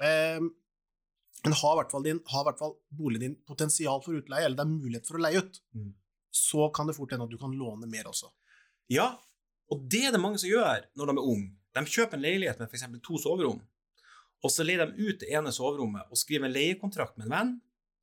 Eh, 0.00 0.40
men 1.44 1.52
har 1.56 1.72
i 1.72 1.78
hvert 1.80 1.92
fall, 1.92 2.02
din, 2.02 2.20
har 2.26 2.44
hvert 2.44 2.58
fall 2.58 2.74
boligen 2.90 3.20
din 3.20 3.36
potensial 3.46 4.02
for 4.02 4.12
utleie, 4.18 4.44
eller 4.44 4.56
det 4.58 4.66
er 4.66 4.74
mulighet 4.74 5.06
for 5.06 5.18
å 5.18 5.22
leie 5.22 5.38
ut, 5.38 5.60
Mm. 5.74 5.94
så 6.32 6.72
kan 6.74 6.86
det 6.86 6.96
fort 6.96 7.10
hende 7.12 7.24
at 7.24 7.30
du 7.30 7.38
kan 7.38 7.52
låne 7.52 7.86
mer 7.88 8.04
også. 8.10 8.30
Ja, 8.88 9.18
og 9.70 9.88
det 9.88 10.04
er 10.06 10.12
det 10.12 10.20
mange 10.20 10.38
som 10.38 10.50
gjør 10.50 10.82
når 10.96 11.06
de 11.06 11.12
er 11.12 11.30
unge. 11.30 11.50
De 11.74 11.80
kjøper 11.86 12.14
en 12.14 12.22
leilighet 12.22 12.58
med 12.58 12.68
f.eks. 12.68 12.84
to 13.02 13.18
soverom, 13.18 13.60
og 14.42 14.50
så 14.52 14.64
leier 14.64 14.86
de 14.88 15.08
ut 15.10 15.20
det 15.20 15.28
ene 15.36 15.52
soverommet 15.52 16.08
og 16.10 16.16
skriver 16.20 16.48
en 16.48 16.54
leiekontrakt 16.54 17.16
med 17.18 17.26
en 17.28 17.34
venn 17.34 17.50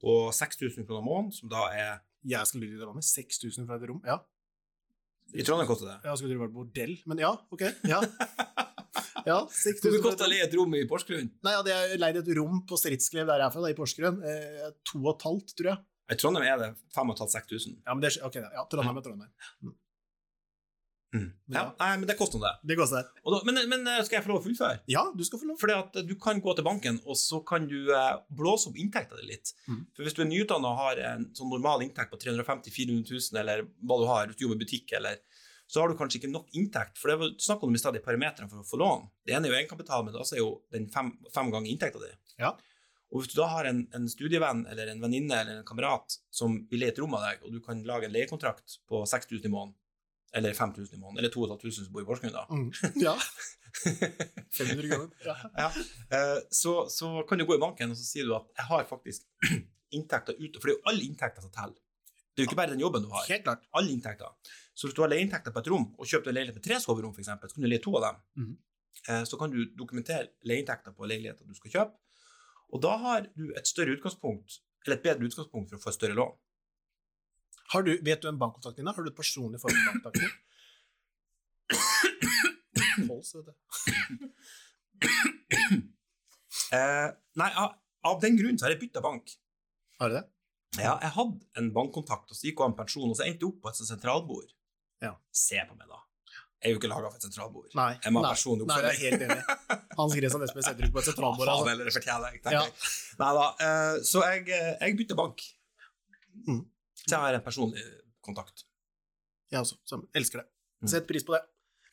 på 0.02 0.18
6000 0.36 0.86
kroner 0.86 1.02
måneden, 1.06 1.32
som 1.34 1.50
da 1.50 1.64
er 1.74 1.96
Jeg 2.28 2.46
skal 2.50 2.62
til 2.62 2.78
det 2.80 2.88
med 2.94 3.04
6000 3.08 3.66
fra 3.70 3.78
et 3.80 3.88
rom. 3.90 4.02
Ja, 4.06 4.20
I 5.34 5.44
Trondheim 5.44 5.68
koster 5.70 5.88
det. 5.90 5.98
jeg 6.06 6.18
skulle 6.20 6.34
tro 6.36 6.38
det 6.38 6.46
var 6.46 6.54
bordell, 6.56 6.94
men 7.10 7.18
ja, 7.26 7.34
ok. 7.52 7.64
Ja. 7.90 8.02
Ja, 9.28 9.42
Hvor 9.44 9.52
6000 9.52 9.92
mye 9.92 10.04
koster 10.06 10.24
å 10.24 10.30
leie 10.32 10.44
et 10.46 10.54
rom 10.56 10.72
i 10.78 10.86
Porsgrunn? 10.88 11.26
Nei, 11.44 11.52
jeg 11.52 11.60
hadde 11.60 11.98
leid 12.00 12.18
et 12.22 12.30
rom 12.38 12.62
på 12.70 12.78
Stridsklev 12.80 13.26
der 13.28 13.42
jeg 13.42 13.50
er 13.50 13.52
fra, 13.52 13.64
da, 13.66 13.72
i 13.74 13.76
Porsgrunn. 13.76 14.22
Eh, 14.24 14.70
to 14.88 15.02
og 15.02 15.10
et 15.18 15.26
halvt, 15.28 15.52
tror 15.58 15.70
jeg. 15.74 15.82
I 16.08 16.16
Trondheim 16.22 16.46
er 16.48 16.62
det 16.62 16.70
5500-6000. 16.96 17.74
Ja, 17.84 17.92
men 17.98 18.06
det, 18.06 18.14
er- 18.16 18.24
ok, 18.30 18.38
ja, 18.40 18.64
Trondheim 18.72 19.02
er 19.02 19.04
Trondheim. 19.04 19.34
Mm. 19.66 19.74
Ja, 21.54 21.64
nei, 21.80 21.92
men 22.02 22.08
det 22.10 22.18
koster 22.20 22.42
det. 22.42 22.52
Det 22.68 22.76
koster. 22.80 23.08
Da, 23.24 23.40
men, 23.48 23.62
men 23.72 23.88
eh, 23.88 24.02
skal 24.04 24.20
jeg 24.20 24.26
få 24.26 24.34
lov 24.34 24.42
å 24.42 24.46
fullføre? 24.46 24.82
Ja, 24.92 25.06
du 25.16 25.24
skal 25.28 25.42
få 25.42 25.48
lov. 25.50 25.60
Fordi 25.62 25.78
at 25.78 26.00
du 26.08 26.14
kan 26.20 26.42
gå 26.44 26.56
til 26.58 26.68
banken, 26.68 27.00
og 27.08 27.20
så 27.20 27.40
kan 27.48 27.68
du 27.70 27.78
eh, 27.96 28.14
blåse 28.40 28.70
opp 28.70 28.80
inntekten 28.82 29.22
di 29.22 29.32
litt. 29.32 29.54
Mm. 29.70 29.82
For 29.96 30.08
hvis 30.08 30.18
du 30.18 30.24
er 30.26 30.32
nyutdannet 30.32 30.70
og 30.70 30.82
har 30.84 31.04
en 31.14 31.28
sånn 31.38 31.52
normal 31.54 31.86
inntekt 31.86 32.12
på 32.14 32.20
350 32.26 32.74
000-400 32.76 33.20
000, 33.32 33.42
eller 33.44 33.66
hva 33.88 34.00
du 34.02 34.08
har, 34.12 34.32
du 34.32 34.46
jobber 34.46 34.60
i 34.60 34.66
butikk, 34.66 34.96
eller 35.00 35.22
så 35.68 35.82
har 35.82 35.92
du 35.92 35.98
kanskje 36.00 36.22
ikke 36.22 36.32
nok 36.32 36.52
inntekt. 36.56 37.00
For 37.00 37.12
det 37.12 37.20
var 37.22 37.36
snakk 37.44 37.64
om 37.68 37.76
i 37.76 37.82
stad 37.82 37.98
de 37.98 38.04
parametrene 38.04 38.52
for 38.52 38.64
å 38.64 38.68
få 38.68 38.80
lån. 38.80 39.08
Det 39.28 39.36
ene 39.36 39.50
er 39.50 39.54
jo 39.54 39.60
egenkapital, 39.62 40.06
men 40.06 40.16
det 40.16 40.24
er 40.24 40.44
jo 40.44 40.54
den 40.76 40.88
fem, 40.92 41.12
fem 41.36 41.52
ganger 41.52 41.72
inntekta 41.72 42.04
di. 42.04 42.12
Ja. 42.40 42.54
Og 43.12 43.24
hvis 43.24 43.32
du 43.32 43.38
da 43.40 43.48
har 43.52 43.68
en, 43.68 43.86
en 43.96 44.08
studievenn 44.12 44.66
eller 44.68 44.92
en 44.92 45.04
venninne 45.04 45.36
eller 45.36 45.60
en 45.60 45.68
kamerat 45.68 46.18
som 46.34 46.58
vil 46.72 46.82
leie 46.84 46.92
et 46.92 47.00
rom 47.00 47.16
av 47.16 47.24
deg, 47.24 47.44
og 47.44 47.56
du 47.56 47.62
kan 47.64 47.84
lage 47.88 48.08
en 48.08 48.16
leiekontrakt 48.16 48.80
på 48.88 49.04
6000 49.08 49.48
i 49.48 49.52
måneden, 49.52 49.76
eller 50.38 50.54
5000 50.58 50.96
i 50.96 51.00
måneden, 51.02 51.20
eller 51.22 51.34
2500 51.34 51.86
som 51.88 51.94
bor 51.96 52.04
i 52.06 52.08
Porsgrunn, 52.08 52.36
da, 52.36 52.46
Mm. 52.50 52.70
Ja. 53.08 53.16
500 54.58 54.88
kroner. 54.90 55.10
Ja. 55.26 55.36
ja. 55.58 55.68
eh, 56.18 56.38
så, 56.50 56.76
så 56.90 57.12
kan 57.30 57.38
du 57.38 57.46
gå 57.46 57.56
i 57.58 57.62
banken 57.62 57.92
og 57.94 57.98
så 58.00 58.06
sier 58.08 58.26
du 58.26 58.34
at 58.38 58.48
jeg 58.58 58.66
har 58.72 58.88
faktisk 58.90 59.28
inntekter 59.98 60.38
ute, 60.40 60.60
for 60.60 60.70
det 60.70 60.74
er 60.76 60.80
jo 60.80 60.88
alle 60.94 61.06
inntekter 61.10 61.46
som 61.46 61.54
teller. 61.54 61.78
Det 62.34 62.44
er 62.44 62.46
jo 62.46 62.52
ikke 62.52 62.60
bare 62.60 62.74
den 62.76 62.82
jobben 62.84 63.06
du 63.06 63.10
har. 63.10 63.26
Helt 63.30 63.46
klart. 63.48 63.64
Alle 63.78 63.90
inntekter. 63.94 64.34
Så 64.78 64.86
hvis 64.88 64.96
du 64.98 65.02
har 65.02 65.10
leieinntekter 65.10 65.54
på 65.54 65.62
et 65.64 65.70
rom, 65.74 65.88
og 65.98 66.06
kjøper 66.10 66.30
en 66.30 66.38
leilighet 66.38 66.58
med 66.60 66.66
tre 66.68 66.78
soverom, 66.84 67.16
eksempel, 67.18 67.50
så 67.50 67.58
kan 67.58 67.66
du 67.66 67.70
leie 67.72 67.82
to 67.82 67.96
av 67.98 68.04
dem. 68.06 68.20
Mhm. 68.44 68.58
Eh, 69.10 69.24
så 69.30 69.40
kan 69.42 69.54
du 69.54 69.58
dokumentere 69.78 70.28
leieinntekter 70.46 70.94
på 70.98 71.08
leiligheter 71.10 71.46
du 71.50 71.58
skal 71.58 71.74
kjøpe, 71.74 71.98
og 72.74 72.82
da 72.84 72.94
har 73.02 73.26
du 73.38 73.48
et 73.58 73.70
større 73.70 73.96
utgangspunkt, 73.96 74.60
eller 74.86 74.98
et 75.00 75.06
bedre 75.06 75.26
utgangspunkt 75.30 75.72
for 75.72 75.80
å 75.80 75.84
få 75.86 75.94
et 75.94 75.98
større 75.98 76.18
lån. 76.18 76.36
Har 77.74 77.82
du, 77.84 77.92
vet 78.06 78.22
du 78.24 78.28
en 78.30 78.40
bankkontakt 78.40 78.78
din? 78.80 78.88
er? 78.88 78.94
Har 78.96 79.04
du 79.04 79.10
et 79.12 79.18
personlig 79.18 79.60
forhold 79.62 79.78
til 79.78 79.88
bankkontakten 79.88 80.22
din? 80.24 80.36
Pols, 83.08 83.30
vet 83.36 83.46
du. 83.48 83.54
Eh, 86.74 87.10
nei, 87.40 87.50
av, 87.56 88.16
den 88.24 88.36
grunn 88.40 88.58
så 88.60 88.66
har 88.68 88.74
jeg 88.76 88.82
bytta 88.86 89.02
bank. 89.04 89.26
Har 90.02 90.12
du 90.12 90.16
det? 90.20 90.26
Ja, 90.78 90.98
jeg 91.02 91.12
hadde 91.16 91.40
en 91.62 91.70
bankkontakt, 91.76 92.28
og 92.32 92.36
så 92.38 92.44
gikk 92.50 92.60
hun 92.62 92.66
av 92.68 92.72
med 92.74 92.80
pensjon, 92.82 93.10
og 93.12 93.18
så 93.18 93.24
endte 93.26 93.44
jeg 93.46 93.50
opp 93.52 93.62
på 93.64 93.72
et 93.72 93.80
sentralbord. 93.80 94.50
Ja. 95.04 95.14
Se 95.32 95.60
på 95.70 95.74
meg, 95.78 95.88
da. 95.90 96.00
Jeg 96.58 96.72
er 96.72 96.74
jo 96.74 96.80
ikke 96.82 96.90
laga 96.90 97.10
for 97.12 97.20
et 97.20 97.26
sentralbord. 97.28 97.70
Nei. 97.78 97.92
Jeg 98.04 98.12
må 98.16 98.24
ha 98.26 98.32
personlig 98.34 98.64
oppfølging. 98.66 98.88
Nei, 98.88 98.94
jeg 98.98 98.98
er 98.98 99.02
helt 99.06 99.22
enig. 99.28 99.44
Hans 100.00 100.16
Christian 100.18 100.46
Espen 100.48 100.66
setter 100.66 100.88
ut 100.88 100.94
på 100.96 101.02
et 101.04 101.08
sentralbord. 101.12 101.46
Faen, 101.46 101.54
Altså. 101.62 101.70
eller 101.74 101.86
det 101.90 101.94
fortjener 101.98 102.34
jeg, 102.34 102.42
tenker 102.42 102.58
Ja. 102.58 102.64
jeg. 102.66 102.74
Neida, 103.22 103.46
eh, 103.68 103.96
så 104.12 104.24
jeg, 104.26 104.42
eh, 104.58 104.74
jeg 104.82 104.98
bytter 105.02 105.20
bank. 105.22 105.38
Mm. 106.48 106.64
Så 107.08 107.16
jeg 107.16 107.24
har 107.24 107.38
en 107.38 107.46
personlig 107.46 107.84
kontakt. 108.26 108.66
Jeg 109.52 109.62
også, 109.64 109.78
som 109.88 110.04
elsker 110.18 110.42
det. 110.44 110.48
Mm. 110.84 110.90
Sett 110.92 111.08
pris 111.08 111.24
på 111.24 111.34
det. 111.38 111.42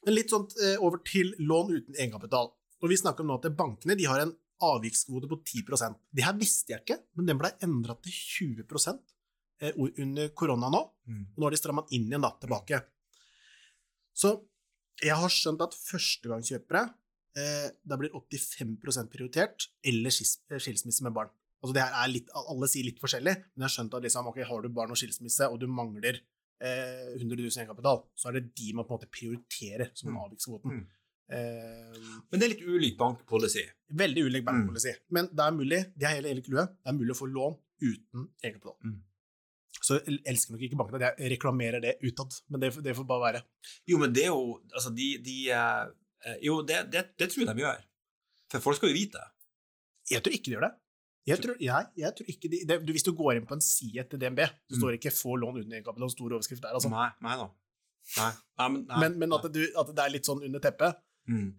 Men 0.05 0.17
litt 0.19 0.33
sånn 0.33 0.49
eh, 0.61 0.77
over 0.83 1.01
til 1.07 1.31
lån 1.39 1.71
uten 1.77 1.95
egenkapital. 1.97 2.51
Og 2.83 2.91
vi 2.91 2.99
snakker 3.01 3.25
om 3.25 3.31
nå 3.31 3.39
at 3.39 3.47
bankene 3.57 3.97
de 3.97 4.09
har 4.11 4.21
en 4.25 4.35
avvikskvote 4.65 5.29
på 5.31 5.39
10% 5.43 5.97
Det 6.15 6.25
her 6.25 6.35
visste 6.39 6.75
jeg 6.75 6.83
ikke, 6.85 6.99
men 7.19 7.27
den 7.31 7.39
ble 7.41 7.51
endra 7.65 7.97
til 8.05 8.13
20 8.13 8.65
eh, 9.63 9.73
under 9.79 10.29
korona 10.37 10.71
nå. 10.73 10.83
Og 11.09 11.39
nå 11.41 11.47
har 11.49 11.55
de 11.55 11.61
stramma 11.63 11.87
inn 11.95 12.09
igjen 12.11 12.25
da, 12.27 12.33
tilbake. 12.43 12.83
Så 14.15 14.35
jeg 15.03 15.17
har 15.19 15.33
skjønt 15.33 15.63
at 15.65 15.75
førstegangskjøpere 15.75 16.85
eh, 17.39 17.71
da 17.83 17.97
blir 17.99 18.13
85 18.15 18.77
prioritert, 19.11 19.69
eller 19.85 20.11
skils- 20.15 20.41
eh, 20.51 20.61
skilsmisse 20.63 21.03
med 21.07 21.15
barn. 21.17 21.33
Altså 21.65 21.73
det 21.79 21.83
her 21.87 21.95
er 22.05 22.11
litt, 22.13 22.27
Alle 22.37 22.69
sier 22.69 22.85
litt 22.85 22.99
forskjellig, 23.01 23.33
men 23.57 23.65
jeg 23.65 23.69
har 23.71 23.73
skjønt 23.79 23.95
at 23.97 24.05
liksom, 24.05 24.27
okay, 24.29 24.45
har 24.45 24.61
du 24.61 24.69
barn 24.77 24.93
og 24.93 24.99
skilsmisse, 25.01 25.49
og 25.49 25.57
du 25.63 25.65
mangler 25.73 26.19
eh, 26.61 27.15
100 27.17 27.39
000 27.41 27.49
i 27.49 27.63
egenkapital, 27.63 28.03
så 28.15 28.29
er 28.29 28.37
det 28.39 28.45
de 28.61 28.75
man 28.77 28.85
på 28.85 28.93
en 28.95 28.99
måte 29.01 29.09
prioriterer 29.11 29.89
som 29.97 30.13
Mm. 30.13 30.19
avvikskvoten. 30.27 30.77
Mm. 30.77 30.85
Eh, 31.35 32.21
Men 32.31 32.41
det 32.41 32.45
er 32.47 32.53
litt 32.53 32.67
ulik 32.69 32.99
bankpolicy. 33.01 33.65
veldig 33.93 34.25
ulik 34.29 34.45
Mm. 34.45 35.01
Men 35.11 35.27
det 35.33 35.41
er 35.47 35.51
mulig, 35.57 35.81
det 35.97 36.05
er 36.05 36.15
hele, 36.17 36.29
hele 36.29 36.43
klue, 36.45 36.67
det 36.69 36.87
er 36.93 36.93
mulig 37.01 37.17
å 37.17 37.21
få 37.23 37.27
lån 37.33 37.59
uten 37.83 38.29
egenkapital. 38.43 38.77
Mm. 38.85 39.01
Så 39.85 39.99
jeg 40.05 40.21
elsker 40.25 40.53
nok 40.53 40.63
ikke 40.63 40.77
bankene 40.79 41.01
jeg 41.19 41.33
reklamerer 41.35 41.81
det 41.83 41.97
utad, 42.03 42.33
men 42.49 42.61
det, 42.61 42.71
det 42.85 42.95
får 42.97 43.07
bare 43.09 43.33
være. 43.33 43.43
Jo, 43.89 43.99
men 43.99 44.13
det 44.13 44.23
er 44.25 44.33
jo 44.33 44.61
Altså, 44.73 44.95
de, 44.95 45.19
de 45.19 45.51
eh, 45.51 45.85
eh, 46.27 46.39
Jo, 46.43 46.63
det, 46.63 46.91
det, 46.93 47.03
det 47.19 47.31
tror 47.33 47.45
jeg 47.47 47.57
de 47.57 47.63
gjør. 47.67 47.83
For 48.53 48.61
folk 48.61 48.77
skal 48.77 48.89
jo 48.93 48.95
vite. 48.95 49.21
Jeg 50.11 50.23
tror 50.23 50.33
ikke 50.37 50.45
de 50.45 50.57
gjør 50.57 50.69
det. 50.69 50.75
Jeg 51.27 51.41
tror, 51.41 51.57
jeg, 51.61 51.87
jeg 51.97 52.13
tror 52.17 52.27
ikke 52.29 52.49
de, 52.53 52.59
det, 52.69 52.77
du, 52.85 52.93
Hvis 52.93 53.07
du 53.07 53.13
går 53.17 53.39
inn 53.39 53.47
på 53.49 53.57
en 53.57 53.63
side 53.65 54.03
til 54.11 54.21
DNB, 54.21 54.43
så 54.45 54.75
Mm. 54.77 54.81
står 54.81 54.97
ikke 54.99 55.13
'få 55.15 55.37
lån 55.41 55.61
uten 55.63 55.73
egenkapital', 55.73 56.11
stor 56.13 56.33
overskrift 56.37 56.63
der, 56.63 56.75
altså. 56.77 56.91
Nei, 56.93 57.09
nei 57.25 57.37
da. 57.41 57.49
Nei. 58.19 58.33
nei, 58.59 58.69
men, 58.69 58.87
nei, 58.87 59.01
Men, 59.01 59.19
men 59.19 59.33
at, 59.33 59.47
du, 59.53 59.63
at 59.81 59.87
det 59.97 60.05
er 60.05 60.11
litt 60.13 60.27
sånn 60.29 60.45
under 60.45 60.61
teppet 60.61 60.97
Mm. 61.27 61.57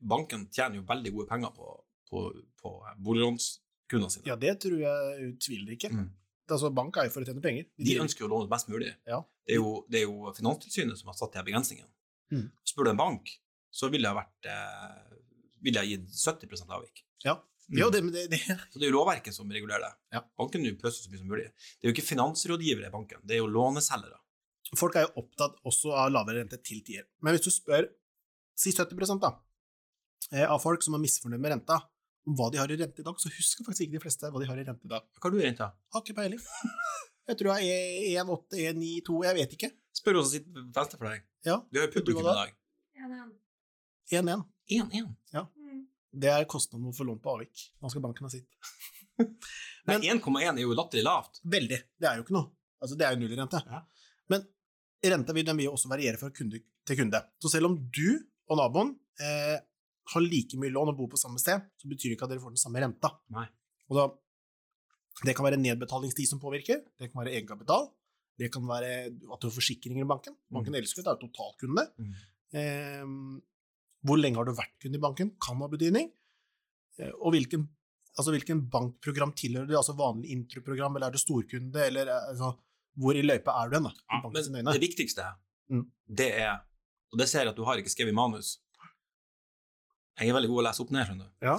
Banken 0.00 0.46
tjener 0.54 0.76
jo 0.76 0.82
veldig 0.86 1.12
gode 1.12 1.26
penger 1.26 1.50
på, 1.56 1.84
på, 2.10 2.20
på 2.62 2.70
boliglånskundene 3.02 4.10
sine. 4.10 4.26
Ja, 4.26 4.36
det 4.36 4.60
tror 4.62 4.78
jeg 4.78 5.32
utviler 5.32 5.72
ikke. 5.74 5.90
Mm. 5.90 6.10
Altså, 6.52 6.70
Bank 6.74 6.96
er 6.96 7.08
jo 7.08 7.10
for 7.14 7.24
å 7.24 7.26
tjene 7.26 7.42
penger. 7.42 7.66
De 7.78 7.84
de 7.88 7.98
ønsker 8.02 8.22
jo 8.24 8.28
å 8.28 8.32
låne 8.34 8.50
mest 8.50 8.68
mulig. 8.68 8.92
Ja. 9.08 9.22
Det, 9.46 9.56
er 9.56 9.60
jo, 9.62 9.84
det 9.90 10.02
er 10.02 10.06
jo 10.06 10.32
Finanstilsynet 10.36 11.00
som 11.00 11.10
har 11.10 11.18
satt 11.18 11.32
de 11.34 11.44
begrensningene. 11.48 11.88
Mm. 12.32 12.50
Spør 12.68 12.84
du 12.84 12.90
en 12.90 13.00
bank, 13.02 13.32
så 13.72 13.90
ville 13.92 14.08
jeg 14.08 14.18
vært 14.18 14.48
eh, 14.52 15.16
ville 15.64 15.82
jeg 15.82 15.96
gitt 15.96 16.22
70% 16.22 16.70
avvik. 16.76 17.02
Ja. 17.24 17.38
Mm. 17.72 17.78
Jo, 17.80 17.86
det, 17.88 18.00
det, 18.12 18.22
det, 18.28 18.38
Så 18.68 18.76
det 18.78 18.84
er 18.84 18.90
jo 18.90 18.98
lovverket 18.98 19.32
som 19.32 19.48
regulerer 19.48 19.86
det. 19.86 19.92
Ja. 20.12 20.20
Banken 20.36 20.64
vil 20.66 20.74
pøse 20.80 21.00
så 21.00 21.08
mye 21.12 21.20
som 21.22 21.30
mulig. 21.30 21.46
Det 21.48 21.86
er 21.86 21.88
jo 21.88 21.94
ikke 21.94 22.04
finansrådgivere 22.04 22.90
i 22.90 22.92
banken, 22.92 23.22
det 23.24 23.38
er 23.38 23.40
jo 23.40 23.48
låneselgere. 23.48 24.18
folk 24.76 24.96
er 24.96 25.06
jo 25.06 25.22
opptatt 25.22 25.56
også 25.68 25.94
av 25.96 26.12
lavere 26.12 26.42
rente 26.42 26.58
til 26.60 26.82
tider. 26.84 27.06
Men 27.24 27.32
hvis 27.36 27.46
du 27.46 27.50
spør 27.54 27.88
si 28.58 28.74
70 28.76 29.18
da, 29.22 29.32
eh, 30.32 30.44
av 30.44 30.60
folk 30.60 30.84
som 30.84 30.94
er 30.94 31.02
misfornøyd 31.02 31.40
med 31.40 31.54
renta, 31.56 31.80
om 32.28 32.36
hva 32.38 32.50
de 32.52 32.60
har 32.60 32.70
i 32.70 32.76
rente 32.78 33.00
i 33.02 33.06
dag, 33.06 33.16
så 33.18 33.32
husker 33.32 33.64
faktisk 33.66 33.88
ikke 33.88 33.96
de 33.98 34.02
fleste 34.04 34.28
hva 34.30 34.40
de 34.42 34.46
har 34.46 34.60
i 34.60 34.66
rente 34.68 34.86
i 34.86 34.92
dag. 34.92 35.02
Hva 35.16 35.26
har 35.26 35.32
du 35.34 35.40
i 35.40 35.46
renta? 35.48 35.72
Har 35.94 36.04
ikke 36.04 36.18
peiling. 36.20 36.44
Jeg 37.30 37.38
tror 37.38 37.54
jeg 37.62 38.16
er 38.18 38.24
1,8, 38.26 38.58
1,9, 38.74 38.86
2, 39.06 39.16
jeg 39.22 39.36
vet 39.36 39.52
ikke. 39.54 39.68
Spør 39.94 40.16
oss 40.18 40.24
som 40.26 40.32
sitter 40.34 40.64
venstre 40.74 40.98
for 40.98 41.06
deg. 41.06 41.20
Ja, 41.46 41.60
Vi 41.70 41.78
har 41.78 41.86
jo 41.86 41.92
publikum 41.94 42.24
i 42.24 42.26
da? 42.26 42.32
dag. 42.34 42.56
1,1. 44.10 44.42
1-1. 44.74 45.46
Det 46.12 46.28
er 46.28 46.48
kostnaden 46.50 46.90
å 46.90 46.96
få 46.96 47.06
lån 47.08 47.20
på 47.24 47.32
avvik. 47.32 47.62
Nå 47.80 47.90
skal 47.92 48.04
banken 48.04 48.28
ha 48.28 48.32
sitt. 48.32 48.48
Men- 49.88 50.04
1,1 50.04 50.58
er 50.58 50.62
jo 50.64 50.76
latterlig 50.76 51.04
lavt. 51.06 51.40
Veldig. 51.44 51.78
Det 52.00 52.08
er 52.08 52.20
jo 52.20 52.26
ikke 52.26 52.36
noe. 52.36 52.50
Altså, 52.82 52.98
det 52.98 53.06
er 53.06 53.14
jo 53.16 53.22
nullrente. 53.22 53.60
Ja. 53.66 53.82
Men 54.32 54.46
renta 55.12 55.34
vil, 55.36 55.46
den 55.46 55.58
vil 55.60 55.70
også 55.72 55.90
variere 55.90 56.20
fra 56.20 56.30
kunde 56.34 56.60
til 56.86 56.98
kunde. 56.98 57.20
Så 57.42 57.50
selv 57.52 57.70
om 57.70 57.76
du 57.94 58.06
og 58.50 58.58
naboen 58.58 58.92
eh, 59.22 59.58
har 60.12 60.24
like 60.24 60.58
mye 60.60 60.72
lån 60.74 60.92
og 60.92 60.98
bor 60.98 61.10
på 61.12 61.20
samme 61.20 61.40
sted, 61.40 61.62
så 61.78 61.90
betyr 61.90 62.10
det 62.10 62.16
ikke 62.18 62.26
at 62.26 62.34
dere 62.34 62.42
får 62.42 62.54
den 62.56 62.62
samme 62.62 62.82
renta. 62.82 63.12
Nei. 63.34 63.46
Og 63.90 63.98
da, 63.98 64.06
det 65.28 65.36
kan 65.38 65.46
være 65.46 65.60
nedbetalingstid 65.62 66.30
som 66.30 66.42
påvirker, 66.42 66.82
det 66.98 67.10
kan 67.12 67.22
være 67.22 67.36
egenkapital, 67.36 67.88
det 68.40 68.50
kan 68.52 68.66
være 68.66 68.92
at 69.12 69.42
du 69.42 69.46
har 69.46 69.54
forsikringer 69.54 70.02
i 70.02 70.08
banken. 70.08 70.34
Banken 70.52 70.74
elsker 70.78 71.02
det, 71.02 71.06
det 71.06 71.12
er 71.12 71.18
jo 71.20 71.30
totalkunde. 71.30 71.86
Mm. 72.02 72.12
Eh, 72.58 73.42
hvor 74.06 74.18
lenge 74.18 74.38
har 74.40 74.48
du 74.48 74.54
vært 74.58 74.74
kunde 74.82 74.98
i 74.98 75.02
banken, 75.02 75.30
kan 75.42 75.60
ha 75.62 75.68
betydning. 75.70 76.10
Eh, 76.98 77.12
og 77.20 77.32
hvilken, 77.36 77.68
altså 78.18 78.34
hvilken 78.34 78.64
bankprogram 78.72 79.32
tilhører 79.38 79.68
du, 79.70 79.76
altså 79.78 79.94
vanlig 79.98 80.32
introprogram, 80.34 80.96
eller 80.98 81.08
er 81.10 81.14
du 81.16 81.22
storkunde, 81.22 81.86
eller 81.86 82.10
eh, 82.10 82.28
altså, 82.32 82.52
hvor 83.00 83.16
i 83.16 83.22
løypa 83.24 83.54
er 83.62 83.70
du 83.72 83.78
hen, 83.78 83.88
Ja, 84.10 84.20
men 84.26 84.72
det 84.74 84.82
viktigste, 84.82 85.30
Mm. 85.72 85.86
det 86.10 86.26
er 86.42 86.58
Og 87.12 87.18
det 87.18 87.28
ser 87.28 87.44
jeg 87.44 87.48
at 87.52 87.56
du 87.56 87.64
har 87.64 87.76
ikke 87.76 87.92
skrevet 87.92 88.10
i 88.12 88.16
manus. 88.16 88.58
Jeg 90.18 90.28
er 90.28 90.34
veldig 90.34 90.48
god 90.50 90.60
å 90.62 90.64
lese 90.66 90.82
opp 90.82 90.90
ned, 90.92 91.06
skjønner 91.06 91.26
du. 91.28 91.32
Ja. 91.44 91.56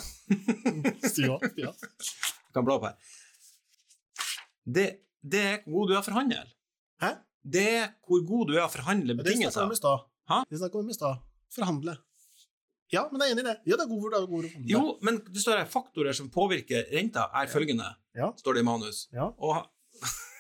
ja, 1.27 1.37
ja. 1.57 1.71
Jeg 1.73 2.53
kan 2.53 2.65
bla 2.65 2.75
opp 2.79 2.87
her. 2.87 2.95
Det, 4.65 4.85
det 5.21 5.41
er 5.41 5.55
hvor 5.65 5.83
god 5.85 5.89
du 5.89 5.93
er 5.95 6.01
å 6.01 6.05
forhandle. 6.05 6.41
Hæ? 7.01 7.11
Det 7.43 7.63
er 7.79 7.87
hvor 8.07 8.23
god 8.27 8.49
du 8.49 8.55
er 8.57 8.63
å 8.65 8.71
forhandle 8.71 9.15
betingelser. 9.19 9.73
Ja. 10.29 10.41
Det 10.49 10.59
snakka 10.61 10.79
vi 10.79 10.85
om 10.85 10.89
i 10.93 10.97
stad. 10.97 11.23
Forhandle. 11.53 11.97
Ja, 12.91 13.05
men 13.11 13.21
jeg 13.23 13.31
er 13.31 13.33
enig 13.37 13.43
i 13.45 13.47
det. 13.47 13.55
Ja, 13.65 13.77
det 13.79 13.85
er 13.85 13.89
god 13.89 14.11
det 14.11 14.17
er 14.19 14.25
god. 14.29 14.47
Jo, 14.69 14.81
men 15.01 15.17
det 15.33 15.41
står 15.41 15.61
her 15.63 15.69
faktorer 15.71 16.13
som 16.13 16.27
påvirker 16.33 16.89
renta, 16.93 17.29
er 17.33 17.47
følgende, 17.49 17.87
Ja. 18.15 18.31
står 18.37 18.53
det 18.53 18.61
i 18.61 18.67
manus. 18.67 19.07
Ja. 19.13 19.31
Og 19.37 19.63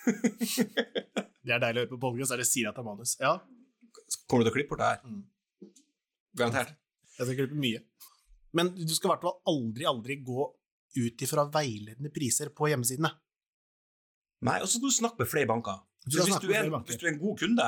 Det 1.43 1.51
er 1.55 1.59
deilig 1.63 1.79
å 1.79 1.83
høre 1.83 1.91
på 1.93 1.99
podcast, 2.01 2.33
der 2.33 2.41
det 2.43 2.47
sier 2.49 2.69
at 2.69 2.75
det 2.75 2.83
er 2.83 2.87
manus. 2.87 3.15
Ja, 3.21 3.37
kommer 4.27 4.43
du 4.43 4.49
til 4.49 4.53
å 4.53 4.55
klippe 4.57 4.73
bort 4.75 4.83
det 4.83 4.89
her? 4.91 4.99
Mm. 5.07 5.71
Garantert. 6.39 6.73
jeg 7.17 7.27
skal 7.27 7.37
klippe 7.39 7.59
mye. 7.59 7.81
Men 8.53 8.69
du 8.75 8.93
skal 8.93 9.09
i 9.09 9.13
hvert 9.13 9.25
fall 9.25 9.39
aldri, 9.49 9.87
aldri 9.89 10.19
gå 10.25 10.45
ut 10.99 11.23
ifra 11.25 11.47
veiledende 11.49 12.11
priser 12.13 12.51
på 12.53 12.69
hjemmesidene. 12.69 13.09
Nei, 14.43 14.59
og 14.61 14.67
så 14.67 14.77
skal 14.77 14.91
du 14.91 14.95
snakke 14.97 15.23
med 15.23 15.29
flere 15.31 15.49
banker. 15.49 15.79
Du 16.05 16.17
hvis 16.19 16.35
du, 16.43 16.49
er, 16.51 16.67
banker. 16.69 16.91
hvis 16.91 16.99
du 16.99 17.05
er 17.07 17.13
en 17.13 17.21
god 17.21 17.37
kunde, 17.39 17.67